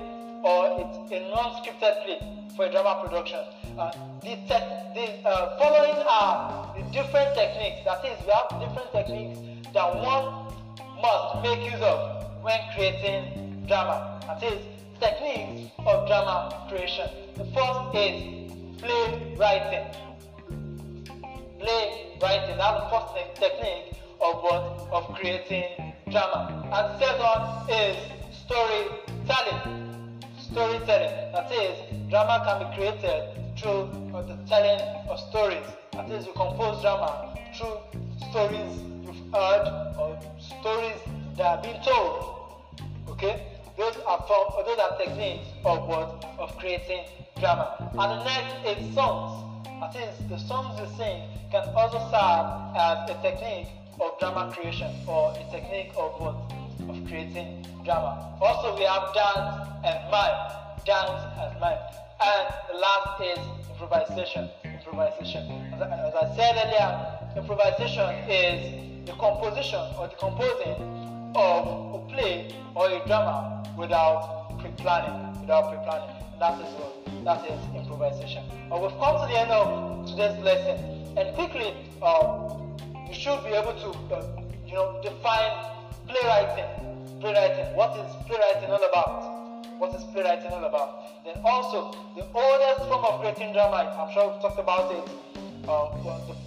or 0.45 0.79
it's 0.79 1.11
a 1.11 1.29
non-scripted 1.35 2.05
play 2.05 2.19
for 2.55 2.67
a 2.67 2.71
drama 2.71 3.03
production, 3.03 3.41
uh, 3.81 3.91
the, 4.23 4.37
te- 4.47 4.71
the 4.95 5.29
uh, 5.29 5.59
following 5.59 6.07
are 6.09 6.73
the 6.77 6.83
different 6.93 7.35
techniques. 7.35 7.85
That 7.85 8.05
is, 8.05 8.17
we 8.25 8.31
have 8.31 8.49
different 8.63 8.93
techniques 8.93 9.41
that 9.75 9.93
one 9.97 10.47
must 11.03 11.43
make 11.43 11.69
use 11.69 11.83
of 11.83 12.43
when 12.45 12.61
creating 12.77 13.67
drama. 13.67 14.21
That 14.29 14.41
is, 14.41 14.63
techniques 15.01 15.73
of 15.81 16.07
drama 16.07 16.65
creation. 16.69 17.11
The 17.35 17.45
first 17.47 17.97
is 17.97 18.53
play 18.81 19.35
writing. 19.37 19.85
Play 21.59 22.13
writing. 22.21 22.57
That's 22.59 22.81
the 22.83 22.89
first 22.91 23.15
te- 23.15 23.41
technique 23.41 24.01
of 24.21 24.43
what 24.43 24.89
of 24.93 25.15
creating 25.15 25.95
drama. 26.11 26.63
And 26.73 26.99
second 26.99 27.43
is 27.71 27.97
storytelling. 28.45 29.93
Storytelling. 30.39 31.33
That 31.33 31.51
is, 31.53 32.11
drama 32.11 32.43
can 32.45 32.71
be 32.71 32.77
created 32.77 33.37
through 33.59 33.91
the 34.13 34.37
telling 34.47 34.81
of 35.09 35.19
stories. 35.19 35.67
That 35.93 36.11
is, 36.11 36.27
you 36.27 36.33
compose 36.33 36.83
drama 36.83 37.35
through 37.57 37.79
stories 38.31 38.83
you've 39.03 39.33
heard 39.33 39.95
or 39.99 40.19
stories 40.39 41.01
that 41.37 41.59
are 41.59 41.63
being 41.63 41.81
told. 41.83 42.35
Okay, 43.09 43.43
those 43.77 43.97
are 44.07 44.23
from, 44.27 44.65
those 44.67 44.79
are 44.79 44.97
techniques 44.99 45.49
of 45.65 45.87
what 45.89 46.25
of 46.39 46.57
creating 46.59 47.05
drama. 47.41 47.91
And 47.93 48.21
the 48.21 48.25
next 48.25 48.81
is 48.81 48.95
songs. 48.95 49.56
That 49.81 49.95
is, 49.95 50.17
the 50.31 50.39
songs 50.39 50.81
you 50.81 50.87
sing 50.97 51.21
can 51.51 51.69
also 51.77 51.99
serve 52.09 52.47
as 52.75 53.11
a 53.11 53.19
technique 53.21 53.69
of 54.01 54.19
drama 54.19 54.51
creation 54.51 54.91
or 55.07 55.33
a 55.33 55.45
technique 55.53 55.93
of 55.99 56.19
what 56.19 56.35
of 56.89 57.07
creating 57.07 57.67
drama. 57.85 58.39
Also, 58.41 58.75
we 58.75 58.85
have 58.85 59.13
dance 59.13 59.69
and 59.85 60.11
mime. 60.11 60.53
Dance 60.87 61.21
and 61.41 61.61
mime. 61.61 61.79
And 62.25 62.49
the 62.69 62.79
last 62.79 63.21
is 63.21 63.39
improvisation. 63.69 64.49
Improvisation. 64.65 65.45
As 65.75 65.83
I, 65.83 66.09
as 66.09 66.15
I 66.15 66.37
said 66.37 66.57
earlier, 66.57 66.91
improvisation 67.37 68.09
is 68.31 69.07
the 69.07 69.13
composition 69.13 69.85
or 69.99 70.09
the 70.09 70.17
composing 70.17 70.77
of 71.37 71.95
a 71.95 71.99
play 72.09 72.49
or 72.75 72.89
a 72.89 73.07
drama 73.07 73.63
without 73.77 74.57
pre-planning. 74.59 75.39
Without 75.43 75.69
pre-planning. 75.69 76.16
That 76.39 76.61
is 76.61 76.73
what 76.77 77.25
that 77.25 77.45
is 77.51 77.61
improvisation. 77.75 78.45
Uh, 78.71 78.79
we've 78.81 78.97
come 79.01 79.21
to 79.21 79.27
the 79.33 79.39
end 79.39 79.51
of 79.51 80.07
today's 80.07 80.39
lesson, 80.45 80.77
and 81.17 81.35
quickly, 81.35 81.75
you 83.09 83.15
should 83.15 83.43
be 83.45 83.51
able 83.51 83.75
to, 83.75 84.15
uh, 84.15 84.43
you 84.67 84.75
know, 84.75 85.01
define 85.03 85.53
playwriting. 86.07 86.69
Playwriting. 87.21 87.75
What 87.75 87.97
is 87.99 88.13
playwriting 88.27 88.71
all 88.71 88.85
about? 88.91 89.37
what 89.79 89.95
is 89.95 90.05
playwriting 90.05 90.51
all 90.53 90.65
about. 90.65 91.25
Then 91.25 91.35
also, 91.45 91.93
the 92.17 92.27
oldest 92.33 92.89
form 92.89 93.05
of 93.05 93.21
creating 93.21 93.53
drama, 93.53 93.93
I'm 93.99 94.13
sure 94.13 94.33
we've 94.33 94.41
talked 94.41 94.59
about 94.59 94.93
it, 94.93 95.09
uh, 95.69 95.91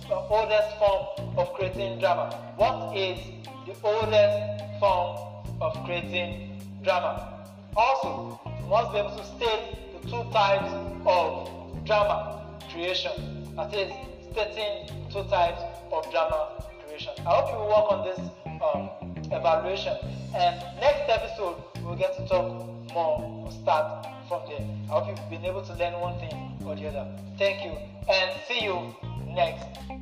the, 0.07 0.15
oldest 0.15 0.77
form 0.77 1.37
of 1.37 1.53
creating 1.53 1.99
drama. 1.99 2.33
What 2.57 2.95
is 2.97 3.19
the 3.67 3.75
oldest 3.83 4.79
form 4.79 5.17
of 5.61 5.73
creating 5.85 6.61
drama? 6.83 7.45
Also, 7.75 8.39
must 8.69 8.91
be 8.91 8.99
able 8.99 9.17
to 9.17 9.25
state 9.25 9.75
the 9.93 10.07
two 10.07 10.23
types 10.31 10.71
of 11.05 11.85
drama 11.85 12.59
creation. 12.71 13.11
That 13.55 13.73
is, 13.73 13.91
stating 14.31 14.87
two 15.11 15.23
types 15.23 15.61
of 15.91 16.09
drama 16.11 16.63
creation. 16.85 17.11
I 17.25 17.33
hope 17.33 17.49
you 17.49 17.57
work 17.65 17.91
on 17.91 18.05
this 18.05 18.19
um, 18.61 18.89
evaluation. 19.31 19.97
And 20.35 20.61
next 20.79 21.09
episode, 21.09 21.55
we'll 21.83 21.95
get 21.95 22.15
to 22.17 22.27
talk 22.27 22.93
more 22.93 23.43
or 23.43 23.51
start 23.51 24.05
from 24.27 24.41
there. 24.47 24.61
I 24.87 24.99
hope 24.99 25.07
you've 25.07 25.29
been 25.31 25.45
able 25.45 25.63
to 25.63 25.73
learn 25.73 25.99
one 25.99 26.19
thing 26.19 26.61
or 26.63 26.75
the 26.75 26.89
other. 26.89 27.07
Thank 27.39 27.65
you 27.65 27.71
and 28.07 28.39
see 28.47 28.63
you 28.63 28.95
next. 29.33 29.98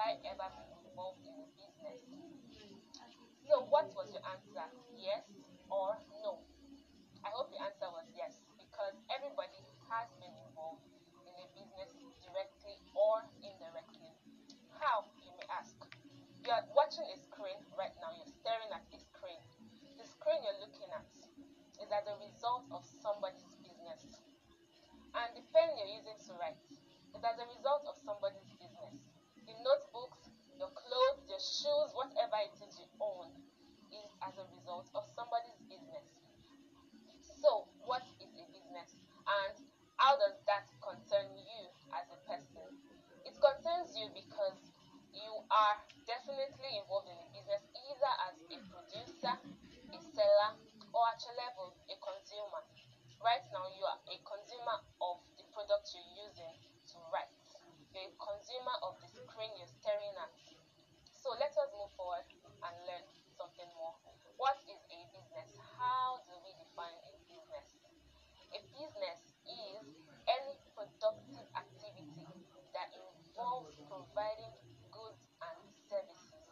I 0.00 0.16
ever 0.24 0.48
been 0.56 0.72
involved 0.80 1.20
in 1.28 1.36
a 1.36 1.46
business? 1.60 2.00
So, 3.44 3.68
what 3.68 3.92
was 3.92 4.08
your 4.08 4.24
answer? 4.24 4.64
Yes 4.96 5.28
or 5.68 6.00
no? 6.24 6.40
I 7.20 7.28
hope 7.36 7.52
the 7.52 7.60
answer 7.60 7.84
was 7.92 8.08
yes 8.16 8.40
because 8.56 8.96
everybody 9.12 9.60
has 9.92 10.08
been 10.16 10.32
involved 10.48 10.88
in 11.28 11.36
a 11.36 11.46
business 11.52 11.92
directly 12.24 12.80
or 12.96 13.28
indirectly. 13.44 14.16
How, 14.80 15.04
you 15.20 15.36
may 15.36 15.44
ask? 15.52 15.76
You're 16.48 16.64
watching 16.72 17.04
a 17.12 17.18
screen 17.20 17.60
right 17.76 17.92
now, 18.00 18.16
you're 18.16 18.32
staring 18.40 18.72
at 18.72 18.88
a 18.88 18.98
screen. 19.04 19.44
The 20.00 20.08
screen 20.08 20.40
you're 20.40 20.64
looking 20.64 20.88
at 20.96 21.12
is 21.76 21.92
as 21.92 22.08
a 22.08 22.16
result 22.24 22.64
of 22.72 22.88
somebody's 23.04 23.52
business. 23.60 24.16
And 25.12 25.28
the 25.36 25.44
pen 25.52 25.76
you're 25.76 25.92
using 25.92 26.16
to 26.24 26.32
write 26.40 26.56
is 27.12 27.20
as 27.20 27.36
a 27.36 27.46
result 27.52 27.84
of 27.84 28.00
somebody's 28.00 28.49
notebooks, 29.64 30.28
your 30.58 30.72
clothes, 30.72 31.24
your 31.28 31.40
shoes, 31.40 31.92
whatever 31.96 32.36
it 32.44 32.56
is 32.60 32.76
you 32.80 32.88
own, 33.00 33.32
is 33.92 34.08
as 34.24 34.36
a 34.36 34.46
result 34.56 34.88
of 34.94 35.04
somebody's 35.16 35.60
business. 35.68 36.06
So, 37.40 37.68
what 37.84 38.04
is 38.20 38.28
a 38.36 38.44
business? 38.52 38.92
And 39.24 39.56
how 39.96 40.16
does 40.16 40.36
that 40.48 40.68
concern 40.80 41.32
you 41.36 41.62
as 41.92 42.04
a 42.12 42.18
person? 42.28 42.68
It 43.24 43.36
concerns 43.40 43.96
you 43.96 44.08
because 44.12 44.60
you 45.12 45.32
are 45.50 45.76
definitely 46.06 46.70
involved 46.80 47.08
in 47.08 47.18
a 47.20 47.28
business 47.32 47.62
either 47.74 48.12
as 48.28 48.36
a 48.48 48.58
producer, 48.68 49.34
a 49.36 49.98
seller, 50.00 50.52
or 50.92 51.02
at 51.10 51.20
your 51.24 51.36
level, 51.36 51.74
a 51.88 51.96
consumer. 52.00 52.62
Right 53.20 53.44
now, 53.52 53.68
you 53.76 53.84
are 53.84 54.00
a 54.08 54.16
consumer 54.24 54.78
of 55.04 55.20
the 55.36 55.44
product 55.52 55.92
you're 55.92 56.28
using. 56.28 56.69
You're 57.90 58.14
consumer 58.22 58.76
of 58.86 58.94
the 59.02 59.08
screen 59.10 59.50
you're 59.58 59.74
staring 59.82 60.14
at. 60.22 60.30
So 61.10 61.34
let 61.42 61.50
us 61.58 61.68
move 61.74 61.90
forward 61.98 62.22
and 62.62 62.74
learn 62.86 63.02
something 63.34 63.66
more. 63.74 63.98
What 64.38 64.62
is 64.70 64.78
a 64.94 65.00
business? 65.10 65.58
How 65.74 66.22
do 66.24 66.38
we 66.46 66.54
define 66.62 66.96
a 67.02 67.12
business? 67.26 67.66
A 68.54 68.60
business 68.78 69.20
is 69.42 69.82
any 70.30 70.54
productive 70.78 71.46
activity 71.58 72.30
that 72.72 72.94
involves 72.94 73.74
providing 73.90 74.54
goods 74.94 75.26
and 75.42 75.58
services 75.90 76.46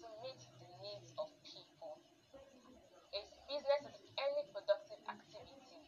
to 0.00 0.06
meet 0.24 0.40
the 0.64 0.70
needs 0.80 1.12
of 1.20 1.28
people. 1.44 2.00
A 3.12 3.20
business 3.46 3.84
is 3.94 4.00
any 4.16 4.42
productive 4.48 5.00
activity 5.12 5.80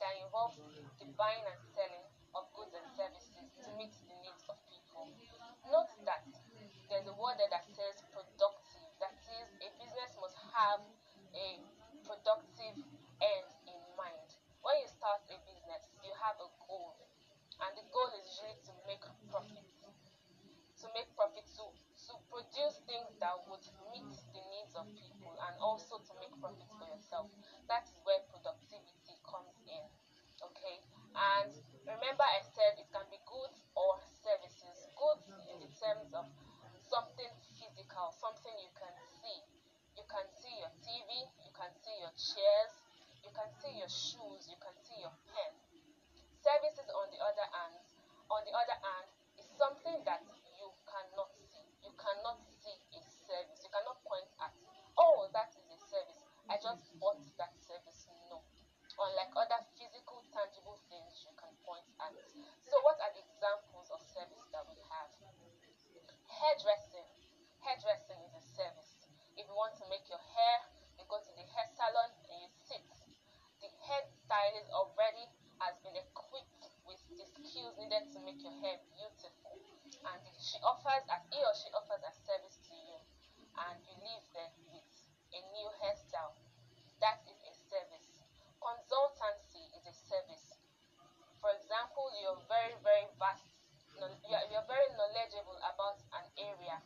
that 0.00 0.12
involves 0.24 0.56
the 0.96 1.06
buying 1.20 1.44
and 1.44 1.60
selling 1.76 2.06
of 2.34 2.46
goods 2.54 2.74
and 2.74 2.86
services 2.94 3.46
to 3.64 3.68
meet 3.74 3.94
the 4.06 4.16
needs 4.22 4.42
of 4.46 4.56
people. 4.70 5.10
Note 5.66 5.90
that 6.06 6.22
there's 6.88 7.08
a 7.10 7.16
word 7.18 7.36
there 7.36 7.50
that 7.52 7.66
says 7.68 8.00
productive. 8.14 8.88
That 9.02 9.14
is, 9.14 9.46
a 9.62 9.68
business 9.78 10.10
must 10.18 10.38
have 10.54 10.82
a 11.34 11.48
productive 12.02 12.76
end 13.22 13.50
in 13.68 13.80
mind. 13.94 14.28
When 14.64 14.74
you 14.82 14.88
start 14.90 15.22
a 15.30 15.38
business, 15.46 15.82
you 16.02 16.10
have 16.18 16.34
a 16.42 16.48
goal, 16.66 16.98
and 17.62 17.70
the 17.78 17.86
goal 17.94 18.10
is 18.18 18.26
usually 18.26 18.58
to 18.66 18.72
make 18.90 19.04
profit. 19.30 19.66
To 20.82 20.86
make 20.94 21.10
profit, 21.14 21.46
to, 21.58 21.64
to 21.74 22.12
produce 22.30 22.78
things 22.86 23.10
that 23.18 23.34
would 23.50 23.66
meet 23.90 24.10
the 24.34 24.42
needs 24.50 24.72
of 24.78 24.86
people 24.94 25.34
and 25.34 25.54
also 25.58 25.98
to 25.98 26.12
make 26.22 26.30
profit 26.38 26.66
for 26.78 26.86
yourself. 26.86 27.30
That 27.66 27.86
is 27.86 27.98
where 28.06 28.22
productivity 28.30 29.14
comes 29.26 29.54
in. 29.66 29.84
Okay? 30.38 30.78
And 31.14 31.50
remember, 31.82 32.22
I 32.22 32.42
said 32.54 32.78
it 32.78 32.86
can 32.94 33.06
be 33.10 33.18
hairdressing. 66.38 67.06
Hairdressing 67.66 68.20
is 68.26 68.34
a 68.38 68.44
service. 68.54 68.94
If 69.34 69.46
you 69.46 69.54
want 69.58 69.74
to 69.78 69.86
make 69.90 70.06
your 70.06 70.22
hair, 70.22 70.56
you 70.98 71.04
go 71.10 71.18
to 71.18 71.32
the 71.34 71.46
hair 71.54 71.66
salon 71.74 72.10
and 72.30 72.46
you 72.46 72.50
sit. 72.66 72.86
The 73.62 73.70
hairstylist 73.86 74.70
already 74.70 75.26
has 75.58 75.74
been 75.82 75.98
equipped 75.98 76.62
with 76.86 77.02
the 77.14 77.26
skills 77.26 77.74
needed 77.78 78.10
to 78.14 78.18
make 78.22 78.38
your 78.42 78.54
hair 78.62 78.78
beautiful. 78.94 79.54
And 80.02 80.18
she 80.38 80.58
offers 80.62 81.06
as 81.10 81.22
he 81.30 81.42
or 81.42 81.54
she 81.58 81.70
offers 81.74 82.02
a 82.06 82.12
service 82.22 82.58
to 82.70 82.74
you 82.74 82.98
and 83.58 83.76
you 83.82 83.94
leave 83.98 84.26
there 84.34 84.54
with 84.70 84.90
a 85.34 85.40
new 85.42 85.68
hairstyle. 85.82 86.38
That 87.02 87.22
is 87.26 87.38
a 87.42 87.54
service. 87.66 88.22
Consultancy 88.62 89.62
is 89.74 89.84
a 89.90 89.94
service. 90.06 90.54
For 91.42 91.50
example, 91.54 92.10
you're 92.18 92.42
very, 92.84 93.06
vast, 93.18 93.44
you're, 93.98 94.44
you're 94.50 94.68
very 94.70 94.88
knowledgeable 94.94 95.58
about 95.62 95.98
an 96.14 96.26
area, 96.38 96.76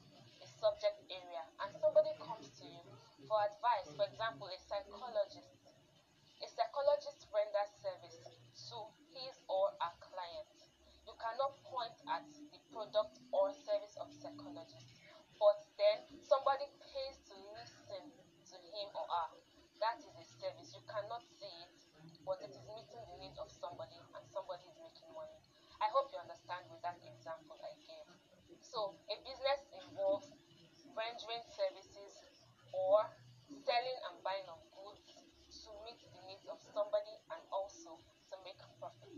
a 0.40 0.46
subject 0.46 1.02
area, 1.12 1.42
and 1.64 1.70
somebody 1.76 2.12
comes 2.18 2.48
to 2.60 2.64
you 2.64 2.82
for 3.28 3.38
advice. 3.44 3.88
For 3.94 4.06
example, 4.08 4.48
a 4.48 4.58
psychologist. 4.58 5.56
A 6.42 6.48
psychologist 6.50 7.30
renders 7.30 7.70
service 7.78 8.18
to 8.68 8.78
his 9.14 9.34
or 9.46 9.70
her 9.78 9.94
client. 10.02 10.50
You 11.06 11.14
cannot 11.18 11.54
point 11.66 11.94
at 12.10 12.26
the 12.50 12.60
product 12.70 13.18
or 13.30 13.54
service 13.54 13.94
of 13.98 14.10
psychologist, 14.10 15.02
but 15.38 15.58
then 15.78 16.02
somebody 16.22 16.66
pays 16.82 17.22
to 17.30 17.34
listen 17.58 18.02
to 18.10 18.56
him 18.58 18.88
or 18.94 19.06
her. 19.06 19.30
That 19.78 19.98
is 20.02 20.14
a 20.14 20.26
service. 20.38 20.74
You 20.74 20.82
cannot 20.86 21.22
see 21.38 21.50
it, 21.66 21.74
but 22.26 22.38
it 22.42 22.54
is 22.54 22.62
meeting 22.70 23.02
the 23.06 23.16
needs 23.18 23.38
of 23.38 23.50
somebody. 23.50 23.98
I 25.82 25.90
hope 25.90 26.14
you 26.14 26.18
understand 26.22 26.70
with 26.70 26.78
that 26.86 27.02
example 27.02 27.58
I 27.58 27.74
gave. 27.82 28.06
So, 28.62 28.94
a 29.10 29.16
business 29.26 29.60
involves 29.74 30.30
rendering 30.94 31.42
services 31.50 32.14
or 32.70 33.10
selling 33.66 33.98
and 34.06 34.16
buying 34.22 34.46
of 34.46 34.62
goods 34.72 35.18
to 35.66 35.68
meet 35.82 35.98
the 36.00 36.22
needs 36.30 36.46
of 36.46 36.62
somebody 36.72 37.18
and 37.34 37.42
also 37.50 37.98
to 38.30 38.34
make 38.46 38.58
profit. 38.78 39.12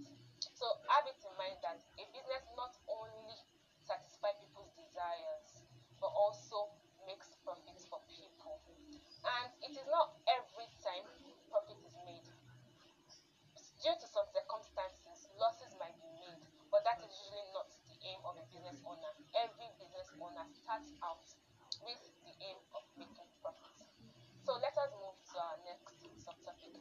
So 0.57 0.67
have 0.89 1.05
it 1.07 1.21
in 1.23 1.33
mind 1.37 1.61
that 1.63 1.79
a 2.01 2.05
business 2.11 2.45
not 2.57 2.73
only 2.89 3.39
satisfies 3.85 4.41
people's 4.41 4.73
desires 4.75 5.61
but 6.01 6.11
also 6.11 6.73
makes 7.07 7.37
profits 7.45 7.87
for 7.87 8.01
people. 8.09 8.59
And 9.25 9.49
it 9.65 9.73
is 9.77 9.87
not 9.89 10.13
every 10.29 10.69
time 10.81 11.05
profit 11.49 11.79
is 11.85 11.95
made. 12.05 12.29
Due 13.85 13.97
to 14.01 14.07
some 14.09 14.25
circumstances, 14.33 15.29
losses 15.37 15.77
might 15.77 15.97
be 16.01 16.09
made, 16.17 16.41
but 16.73 16.85
that 16.89 16.97
is 17.05 17.13
usually 17.21 17.45
not 17.53 17.69
the 17.89 17.97
aim 18.09 18.21
of 18.25 18.37
a 18.41 18.45
business 18.65 18.81
owner. 18.89 19.13
Every 19.37 19.69
business 19.77 20.09
owner 20.17 20.49
starts 20.57 20.89
out 21.05 21.21
with 21.85 22.01
the 22.25 22.33
aim 22.49 22.57
of 22.73 22.81
making 22.97 23.29
profit. 23.45 23.77
So 24.41 24.57
let 24.57 24.73
us 24.81 24.89
move 24.97 25.21
to 25.21 25.37
our 25.37 25.61
next 25.69 26.01
subtopic 26.25 26.73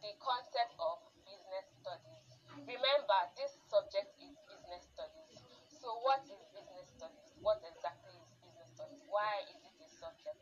the 0.00 0.12
concept 0.20 0.76
of 0.80 1.00
business 1.24 1.66
studies. 1.80 2.28
Remember, 2.68 3.20
this 3.36 3.52
subject 3.68 4.12
is 4.20 4.32
business 4.48 4.84
studies. 4.92 5.40
So, 5.68 5.88
what 6.04 6.24
is 6.24 6.40
business 6.56 6.88
studies? 6.96 7.28
What 7.44 7.60
exactly 7.64 8.16
is 8.16 8.32
business 8.40 8.68
studies? 8.76 9.04
Why 9.08 9.44
is 9.48 9.60
it 9.60 9.76
a 9.76 9.88
subject? 9.88 10.40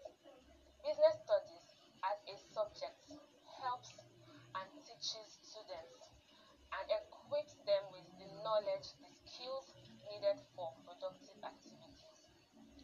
Business 0.83 1.17
studies 1.27 1.67
as 2.07 2.19
a 2.31 2.37
subject 2.55 3.03
helps 3.63 3.95
and 4.59 4.67
teaches 4.87 5.27
students 5.43 6.07
and 6.71 6.87
equips 6.95 7.59
them 7.67 7.83
with 7.91 8.07
the 8.23 8.31
knowledge, 8.47 8.95
the 9.03 9.11
skills 9.39 9.71
needed 10.11 10.35
for 10.59 10.75
productive 10.83 11.39
activities. 11.47 12.27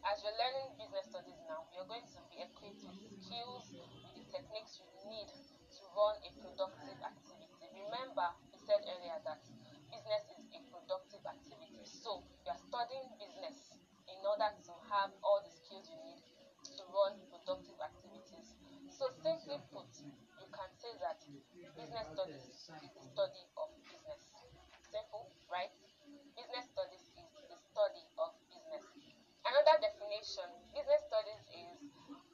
As 0.07 0.23
you're 0.23 0.39
learning 0.39 0.71
business 0.79 1.03
studies 1.11 1.35
now, 1.51 1.67
you're 1.75 1.83
going 1.83 2.07
to 2.07 2.19
be 2.31 2.39
equipped 2.39 2.79
with 2.79 2.95
skills, 3.11 3.67
with 3.75 4.15
the 4.15 4.23
techniques 4.31 4.79
you 4.79 4.87
need 5.11 5.27
to 5.27 5.81
run 5.91 6.15
a 6.23 6.31
productive 6.39 6.95
activity. 7.03 7.67
Remember, 7.75 8.31
we 8.47 8.55
said 8.55 8.79
earlier 8.87 9.19
that 9.27 9.43
business 9.91 10.23
is 10.31 10.47
a 10.55 10.63
productive 10.71 11.27
activity. 11.27 11.83
So, 11.83 12.23
you're 12.47 12.55
studying 12.71 13.11
business 13.19 13.75
in 14.07 14.23
order 14.23 14.47
to 14.55 14.73
have 14.95 15.11
all 15.27 15.43
the 15.43 15.51
skills 15.51 15.91
you 15.91 15.99
need 16.07 16.23
to 16.71 16.81
run 16.87 17.19
productive 17.27 17.75
activities. 17.83 18.55
So, 18.95 19.11
simply 19.11 19.59
put, 19.75 19.91
you 20.39 20.47
can 20.55 20.71
say 20.79 20.95
that 21.03 21.19
business 21.75 22.07
studies 22.15 22.47
is 22.47 22.95
the 22.95 23.03
study 23.03 23.43
of 23.59 23.67
business. 23.91 24.23
Simple, 24.87 25.27
right? 25.51 25.75
Business 26.35 26.67
studies 26.71 27.03
is 27.15 27.27
the 27.49 27.57
study 27.71 28.03
of 28.19 28.31
business. 28.51 28.83
Another 29.43 29.75
definition 29.81 30.47
business 30.75 31.01
studies 31.07 31.41
is, 31.51 31.79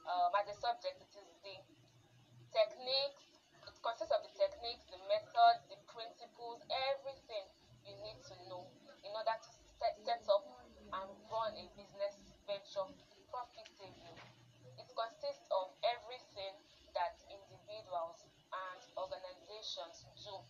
um, 0.06 0.30
as 0.36 0.46
a 0.50 0.51
subject, 0.62 0.94
it 1.02 1.10
is 1.18 1.26
the 1.42 1.58
techniques, 2.54 3.26
it 3.66 3.74
consists 3.82 4.14
of 4.14 4.22
the 4.22 4.30
techniques, 4.38 4.86
the 4.94 5.00
methods, 5.10 5.66
the 5.66 5.78
principles, 5.90 6.62
everything 6.94 7.42
you 7.82 7.98
need 8.06 8.22
to 8.30 8.34
know 8.46 8.62
in 9.02 9.10
order 9.10 9.34
to 9.42 9.50
set, 9.82 9.98
set 10.06 10.22
up 10.30 10.46
and 11.02 11.10
run 11.26 11.50
a 11.58 11.66
business 11.74 12.14
venture 12.46 12.86
profitably. 13.26 14.14
It 14.78 14.86
consists 14.94 15.50
of 15.50 15.74
everything 15.82 16.54
that 16.94 17.18
individuals 17.26 18.22
and 18.54 18.78
organizations 18.94 20.06
do 20.22 20.46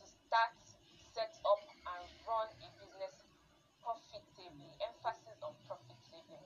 to 0.00 0.04
start, 0.08 0.56
set 1.12 1.36
up, 1.44 1.60
and 1.92 2.02
run 2.24 2.48
a 2.56 2.68
business 2.80 3.20
profitably. 3.84 4.72
Emphasis 4.80 5.36
on 5.44 5.52
profitably. 5.68 6.40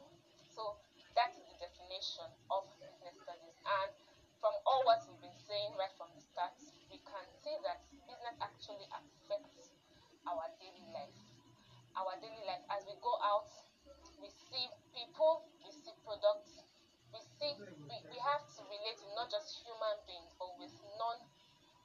So 0.51 0.75
that 1.17 1.33
is 1.33 1.49
the 1.49 1.57
definition 1.65 2.29
of 2.53 2.69
business 2.77 3.17
studies. 3.25 3.57
And 3.65 3.93
from 4.37 4.53
all 4.69 4.85
what 4.85 5.01
we've 5.09 5.25
been 5.25 5.41
saying 5.49 5.73
right 5.81 5.93
from 5.97 6.13
the 6.13 6.21
start, 6.21 6.53
we 6.93 7.01
can 7.01 7.25
see 7.41 7.57
that 7.65 7.81
business 8.05 8.37
actually 8.37 8.85
affects 8.93 9.73
our 10.29 10.45
daily 10.61 10.85
life. 10.93 11.17
Our 11.97 12.21
daily 12.21 12.45
life 12.45 12.61
as 12.69 12.85
we 12.85 13.01
go 13.01 13.17
out, 13.25 13.49
we 14.21 14.29
see 14.29 14.69
people, 14.93 15.49
we 15.65 15.73
see 15.73 15.97
products, 16.05 16.61
we 17.17 17.21
see 17.41 17.53
we, 17.89 17.97
we 18.13 18.19
have 18.21 18.45
to 18.45 18.61
relate 18.69 19.01
to 19.01 19.09
not 19.27 19.43
just 19.43 19.59
human 19.67 19.99
beings 20.07 20.31
but 20.39 20.55
with 20.55 20.71
non 21.03 21.19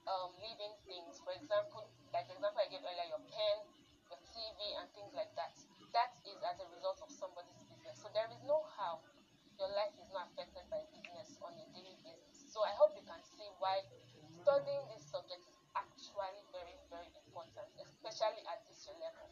um, 0.05 0.29
living 0.45 0.77
things. 0.85 1.17
For 1.25 1.33
example, 1.33 1.89
like 2.13 2.29
the 2.29 2.37
example 2.37 2.61
I 2.61 2.69
gave 2.69 2.85
earlier, 2.85 3.17
your 3.17 3.23
pen, 3.33 3.65
your 4.13 4.21
TV, 4.29 4.77
and 4.77 4.85
things 4.93 5.09
like 5.17 5.33
that. 5.33 5.57
That 5.89 6.13
is 6.21 6.37
as 6.45 6.61
a 6.61 6.69
result 6.69 7.01
of 7.01 7.09
somebody's 7.09 7.57
business. 7.65 7.97
So 7.97 8.13
there 8.13 8.29
is 8.29 8.37
no 8.45 8.61
how 8.77 9.01
your 9.57 9.73
life 9.73 9.89
is 9.97 10.05
not 10.13 10.29
affected 10.29 10.69
by 10.69 10.85
business 10.93 11.33
on 11.41 11.57
a 11.57 11.65
daily 11.73 11.97
basis. 12.05 12.45
So 12.53 12.61
I 12.61 12.77
hope 12.77 12.93
you 12.93 13.01
can 13.09 13.17
see 13.25 13.49
why 13.57 13.81
studying 14.45 14.85
this 14.93 15.01
subject 15.09 15.41
is 15.41 15.57
actually 15.73 16.45
very, 16.53 16.77
very 16.93 17.09
important, 17.25 17.65
especially 17.81 18.45
at 18.45 18.61
this 18.69 18.85
level. 19.01 19.25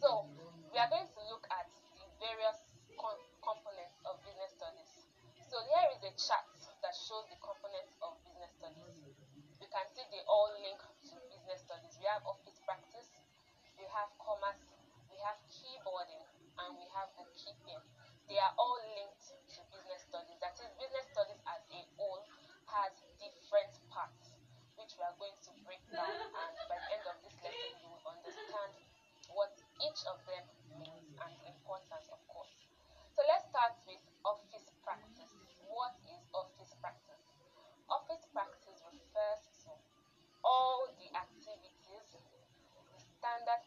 So 0.00 0.32
we 0.72 0.80
are 0.80 0.88
going 0.88 1.12
to 1.12 1.20
look 1.28 1.44
at 1.52 1.68
the 2.00 2.08
various 2.24 2.56
components 3.44 4.00
of 4.08 4.16
business 4.24 4.56
studies. 4.56 5.04
So 5.54 5.62
here 5.70 5.86
is 5.94 6.02
a 6.02 6.12
chart 6.18 6.50
that 6.82 6.90
shows 6.98 7.30
the 7.30 7.38
components 7.38 7.94
of 8.02 8.18
business 8.26 8.50
studies. 8.58 8.90
You 9.62 9.70
can 9.70 9.86
see 9.94 10.02
they 10.10 10.26
all 10.26 10.50
link 10.58 10.82
to 10.82 11.14
business 11.30 11.62
studies. 11.62 11.94
We 12.02 12.10
have 12.10 12.26
office 12.26 12.58
practice, 12.66 13.06
we 13.78 13.86
have 13.86 14.10
commerce, 14.24 14.64
we 15.12 15.20
have 15.20 15.36
keyboarding, 15.52 16.24
and 16.58 16.70
we 16.80 16.86
have 16.96 17.12
bookkeeping. 17.14 17.80
They 18.24 18.40
are 18.40 18.56
all 18.56 18.80
linked 18.96 19.28
to 19.28 19.58
business 19.68 20.00
studies. 20.08 20.40
That 20.40 20.56
is, 20.56 20.72
business 20.80 21.06
studies 21.12 21.40
as 21.44 21.60
a 21.68 21.80
whole 22.00 22.24
has 22.72 22.96
different 23.20 23.76
parts, 23.92 24.32
which 24.80 24.96
we 24.96 25.04
are 25.04 25.14
going 25.20 25.36
to 25.44 25.50
break 25.68 25.84
down. 25.92 26.08
And 26.08 26.54
by 26.66 26.80
the 26.80 26.88
end 26.96 27.04
of 27.04 27.20
this 27.20 27.36
lesson, 27.44 27.76
you 27.84 27.92
will 27.92 28.04
understand 28.08 28.72
what 29.28 29.52
each 29.84 30.00
of 30.08 30.16
them 30.24 30.44
means 30.80 31.12
and 31.20 31.32
the 31.44 31.52
importance, 31.52 32.08
of 32.08 32.20
course. 32.32 32.54
So 33.12 33.20
let's 33.28 33.44
start 33.52 33.76
with 33.84 34.00
office 34.24 34.72
practice. 34.82 35.32
What 35.68 35.94
is 36.08 36.22
office 36.32 36.72
practice? 36.80 37.22
Office 37.92 38.24
practice 38.32 38.80
refers 38.88 39.42
to 39.68 39.70
all 40.42 40.88
the 40.96 41.08
activities, 41.12 42.08
the 42.14 43.00
standard 43.00 43.62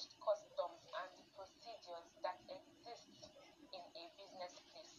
established 0.00 0.16
customs, 0.24 0.80
and 0.96 1.12
procedures 1.36 2.08
that 2.24 2.36
exist 2.48 3.28
in 3.76 3.84
a 3.84 4.04
business 4.16 4.56
place. 4.72 4.96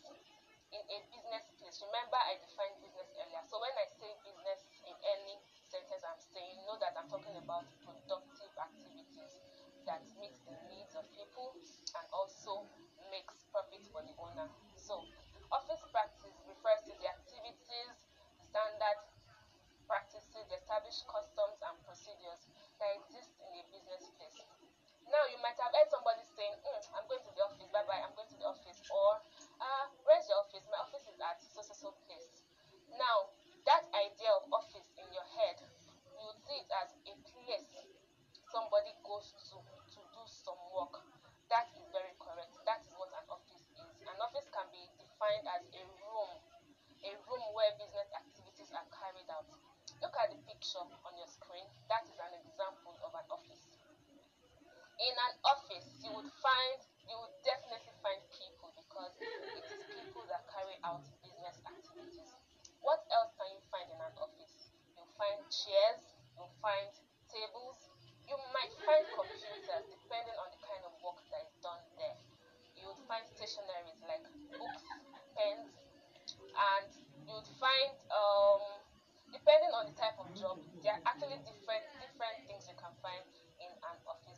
In 0.70 0.82
a 0.94 0.98
business 1.10 1.46
place, 1.58 1.82
remember 1.82 2.22
I 2.22 2.38
defined 2.38 2.78
business 2.86 3.10
earlier. 3.18 3.42
So 3.50 3.58
when 3.58 3.74
I 3.82 3.90
say 3.98 4.14
business 4.22 4.62
in 4.86 4.94
any 5.02 5.42
sentence 5.66 6.06
I'm 6.06 6.22
saying, 6.22 6.62
know 6.70 6.78
that 6.78 6.94
I'm 6.94 7.10
talking 7.10 7.34
about 7.34 7.66
productive 7.82 8.54
activities 8.62 9.34
that 9.90 10.06
meet 10.22 10.38
the 10.46 10.54
needs 10.70 10.94
of 10.94 11.04
people 11.18 11.50
and 11.98 12.06
also 12.14 12.62
makes 13.10 13.42
profit 13.50 13.82
for 13.90 14.06
the 14.06 14.14
owner. 14.22 14.46
So 14.78 15.02
office 15.50 15.82
practice 15.90 16.38
refers 16.46 16.80
to 16.86 16.94
the 17.02 17.10
activities, 17.10 17.90
standard 18.54 19.02
practices, 19.90 20.46
established 20.54 21.04
customs 21.10 21.58
and 21.66 21.76
procedures 21.84 22.46
that 22.80 22.94
exist 23.02 23.34
in 23.50 23.60
a 23.60 23.64
business 23.74 24.06
place. 24.16 24.40
Now 25.22 25.30
you 25.30 25.38
might 25.38 25.54
have 25.62 25.70
heard 25.70 25.86
somebody 25.86 26.26
saying, 26.34 26.58
mm, 26.66 26.82
"I'm 26.98 27.06
going 27.06 27.22
to 27.22 27.30
the 27.38 27.46
office. 27.46 27.70
Bye 27.70 27.86
bye. 27.86 28.02
I'm 28.02 28.10
going 28.18 28.26
to 28.34 28.38
the 28.42 28.50
office," 28.50 28.82
or 28.90 29.22
uh, 29.62 29.86
"Where's 30.02 30.26
your 30.26 30.42
office? 30.42 30.66
My 30.66 30.82
office 30.82 31.06
is 31.06 31.22
at 31.22 31.38
so 31.46 31.62
so 31.62 31.78
so 31.78 31.94
place." 32.10 32.42
Now 32.90 33.30
that 33.70 33.86
idea 33.94 34.34
of 34.34 34.50
office 34.50 34.90
in 34.98 35.06
your 35.14 35.22
head, 35.38 35.62
you 36.18 36.26
see 36.42 36.66
it 36.66 36.70
as 36.74 36.90
a 37.06 37.14
place 37.38 37.70
somebody 38.50 38.98
goes 39.06 39.38
to 39.46 39.62
to 39.94 40.00
do 40.10 40.26
some 40.26 40.58
work. 40.74 40.98
That 41.54 41.70
is 41.78 41.86
very 41.94 42.18
correct. 42.18 42.58
That 42.66 42.82
is 42.82 42.90
what 42.98 43.14
an 43.14 43.30
office 43.30 43.70
is. 43.78 43.94
An 44.10 44.18
office 44.26 44.50
can 44.50 44.66
be 44.74 44.90
defined 44.98 45.46
as 45.54 45.62
a 45.70 45.86
room, 46.02 46.34
a 47.06 47.14
room 47.30 47.46
where 47.54 47.70
business 47.78 48.10
activities 48.10 48.74
are 48.74 48.90
carried 48.90 49.30
out. 49.30 49.46
Look 50.02 50.18
at 50.18 50.34
the 50.34 50.42
picture 50.50 50.82
on 50.82 51.14
your 51.14 51.30
screen. 51.30 51.70
That 51.94 52.10
is 52.10 52.18
an 52.18 52.34
example 52.42 52.98
of 53.06 53.14
an 53.14 53.30
office. 53.30 53.70
In 55.02 55.18
an 55.18 55.34
office, 55.42 55.90
you 56.06 56.14
would 56.14 56.30
find, 56.46 56.78
you 57.10 57.18
would 57.18 57.34
definitely 57.42 57.90
find 58.06 58.22
people 58.38 58.70
because 58.78 59.10
it 59.18 59.66
is 59.66 59.66
people 59.98 60.22
that 60.30 60.46
carry 60.46 60.78
out 60.86 61.02
business 61.26 61.58
activities. 61.66 62.30
What 62.86 63.02
else 63.10 63.34
can 63.34 63.50
you 63.50 63.62
find 63.74 63.90
in 63.90 63.98
an 63.98 64.14
office? 64.22 64.70
You'll 64.94 65.10
find 65.18 65.42
chairs, 65.50 66.06
you'll 66.38 66.54
find 66.62 66.86
tables, 67.34 67.82
you 68.30 68.38
might 68.54 68.70
find 68.86 69.02
computers 69.10 69.90
depending 69.90 70.38
on 70.38 70.54
the 70.54 70.62
kind 70.62 70.86
of 70.86 70.94
work 71.02 71.18
that 71.34 71.50
is 71.50 71.56
done 71.66 71.82
there. 71.98 72.18
You 72.78 72.94
would 72.94 73.02
find 73.10 73.26
stationaries 73.34 73.98
like 74.06 74.22
books, 74.54 74.86
pens, 75.34 75.74
and 76.54 76.90
you 77.26 77.34
would 77.42 77.52
find 77.58 77.90
um, 78.14 78.62
depending 79.34 79.74
on 79.74 79.90
the 79.90 79.96
type 79.98 80.14
of 80.22 80.30
job, 80.38 80.62
there 80.86 80.94
are 80.94 81.04
actually 81.10 81.42
different 81.42 81.90
different 81.98 82.38
things 82.46 82.70
you 82.70 82.78
can 82.78 82.94
find. 83.02 83.26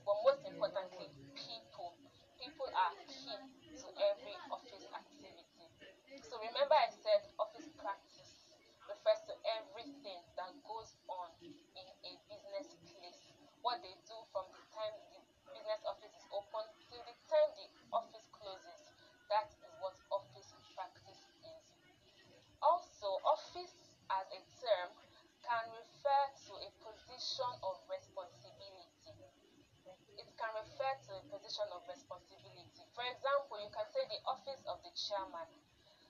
But 0.06 0.16
most 0.24 0.42
importantly, 0.46 1.10
people. 1.36 1.96
People 2.40 2.68
are 2.76 2.94
key 3.08 3.40
to 3.80 3.88
every 4.12 4.36
office 4.52 4.86
activity. 4.94 5.68
So 6.30 6.38
remember 6.40 6.76
I 6.76 6.90
said 6.92 7.24
office 7.40 7.68
practice 7.80 8.46
refers 8.88 9.20
to 9.28 9.34
everything 9.58 10.20
that 10.36 10.52
goes 10.64 10.94
on 11.08 11.30
in 11.76 11.88
a 12.04 12.12
business 12.30 12.76
place. 12.86 13.20
What 13.62 13.82
they 13.82 13.96
do 14.08 14.18
from 14.32 14.46
the 14.52 14.62
time 14.76 14.94
the 15.12 15.20
business 15.56 15.82
office 15.88 16.12
is 16.14 16.26
open 16.32 16.68
till 16.90 17.04
the 17.08 17.16
time 17.32 17.50
the 17.56 17.68
office 17.96 18.28
closes. 18.32 18.82
That 19.30 19.48
is 19.64 19.72
what 19.80 19.96
office 20.12 20.52
practice 20.76 21.24
is. 21.44 21.66
Also, 22.62 23.20
office 23.24 23.76
as 24.10 24.26
a 24.32 24.42
term 24.60 24.90
can 25.44 25.64
refer 25.76 26.22
to 26.48 26.52
a 26.64 26.70
position 26.80 27.52
of 27.64 27.78
can 30.44 30.60
refer 30.60 30.92
to 31.08 31.12
a 31.16 31.24
position 31.32 31.64
of 31.72 31.88
responsibility. 31.88 32.84
For 32.92 33.08
example, 33.08 33.64
you 33.64 33.72
can 33.72 33.88
say 33.96 34.04
the 34.12 34.20
office 34.28 34.60
of 34.68 34.76
the 34.84 34.92
chairman, 34.92 35.48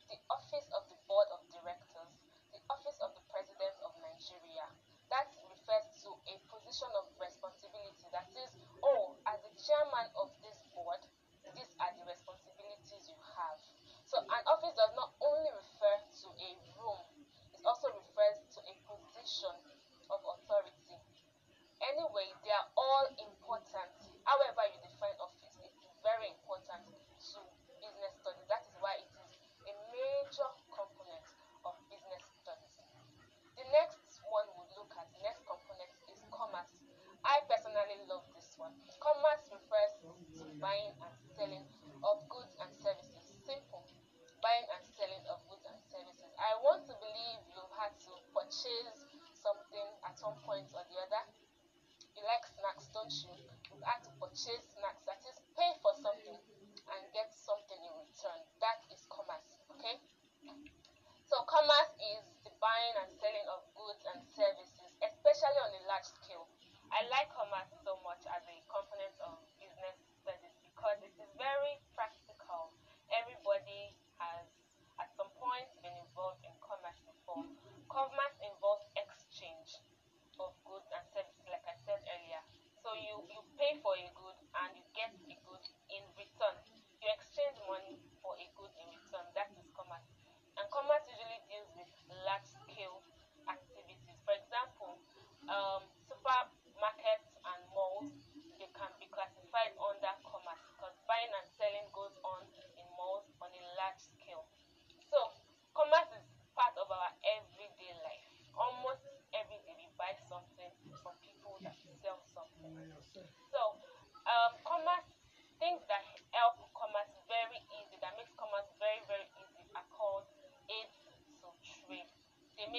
the 0.09 0.17
office 0.25 0.65
of 0.73 0.89
the 0.89 0.97
board 1.05 1.29
of 1.29 1.45
directors, 1.53 2.17
the 2.49 2.57
office 2.65 2.97
of 2.97 3.13
the 3.13 3.21
president 3.29 3.77
of 3.85 3.93
Nigeria. 4.01 4.65
That 5.13 5.29
refers 5.45 5.85
to 6.01 6.17
a 6.33 6.41
position 6.49 6.89
of 6.97 7.05
responsibility. 7.21 8.09
That 8.09 8.25
is, 8.33 8.57
oh, 8.81 9.13
as 9.29 9.37
the 9.45 9.53
chairman 9.53 10.09
of 10.17 10.33
this 10.41 10.57
board, 10.73 11.05
these 11.53 11.69
are 11.77 11.93
the 11.93 12.01
responsibilities 12.09 13.05
you 13.05 13.19
have. 13.37 13.61
So 14.09 14.17
an 14.17 14.43
office 14.49 14.73
does 14.73 14.97
not 14.97 15.12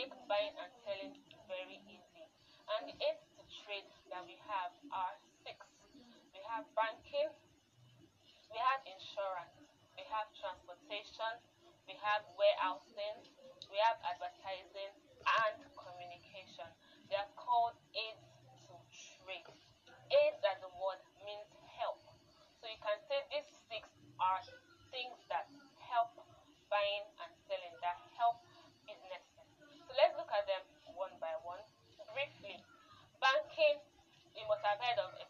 make 0.04 0.28
buying 0.28 0.52
and 0.60 0.68
selling 0.84 1.16
very 1.48 1.80
easy. 1.88 2.24
And 2.76 2.92
the 2.92 2.96
aids 3.00 3.24
to 3.40 3.42
trade 3.64 3.88
that 4.12 4.20
we 4.28 4.36
have 4.44 4.68
are 4.92 5.16
six. 5.40 5.56
We 6.36 6.44
have 6.44 6.68
banking, 6.76 7.32
we 8.52 8.58
have 8.60 8.84
insurance, 8.84 9.56
we 9.96 10.04
have 10.12 10.28
transportation, 10.36 11.40
we 11.88 11.96
have 12.04 12.20
warehousing, 12.36 13.16
we 13.72 13.80
have 13.80 13.96
advertising, 14.04 14.92
and 15.24 15.56
communication. 15.72 16.68
They 17.08 17.16
are 17.16 17.32
called 17.40 17.72
aids 17.96 18.28
to 18.68 18.76
trade. 19.24 19.48
Aids 19.88 20.40
as 20.44 20.60
a 20.60 20.72
word 20.76 21.00
means 21.24 21.48
help. 21.80 21.96
So 22.60 22.68
you 22.68 22.76
can 22.84 23.00
say 23.08 23.24
these 23.32 23.48
six 23.72 23.88
are 24.20 24.44
things 24.92 25.16
that 25.32 25.48
help 25.80 26.12
buying 26.68 27.08
and 27.24 27.32
selling, 27.48 27.72
that 27.80 27.96
help 28.20 28.44
businesses. 28.84 29.48
So 29.84 29.92
let's 30.00 30.16
look 30.16 30.32
at 30.32 30.48
them 30.48 30.64
one 30.96 31.12
by 31.20 31.36
one. 31.44 31.60
Briefly, 32.16 32.56
banking, 33.20 33.76
heard 34.84 34.98
of 34.98 35.23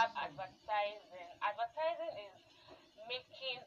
have 0.00 0.16
advertising. 0.16 1.28
Advertising 1.44 2.12
is 2.24 2.34
making 3.04 3.60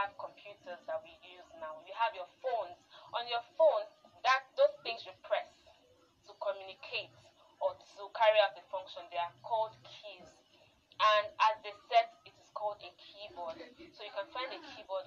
have 0.00 0.16
computers 0.16 0.80
that 0.88 0.96
we 1.04 1.12
use 1.20 1.44
now. 1.60 1.76
You 1.84 1.92
have 1.92 2.16
your 2.16 2.28
phones. 2.40 2.80
On 3.12 3.28
your 3.28 3.44
phones, 3.60 3.92
that 4.24 4.48
those 4.56 4.72
things 4.80 5.04
you 5.04 5.12
press 5.20 5.48
to 6.24 6.32
communicate 6.40 7.12
or 7.60 7.76
to 7.76 8.08
carry 8.16 8.40
out 8.40 8.56
the 8.56 8.64
function, 8.72 9.04
they 9.12 9.20
are 9.20 9.34
called 9.44 9.76
keys. 9.84 10.24
And 11.00 11.28
as 11.40 11.60
they 11.60 11.76
said, 11.92 12.08
it 12.24 12.32
is 12.40 12.48
called 12.56 12.80
a 12.80 12.88
keyboard. 12.96 13.60
So 13.96 14.00
you 14.04 14.12
can 14.12 14.28
find 14.32 14.48
a 14.52 14.60
keyboard. 14.72 14.99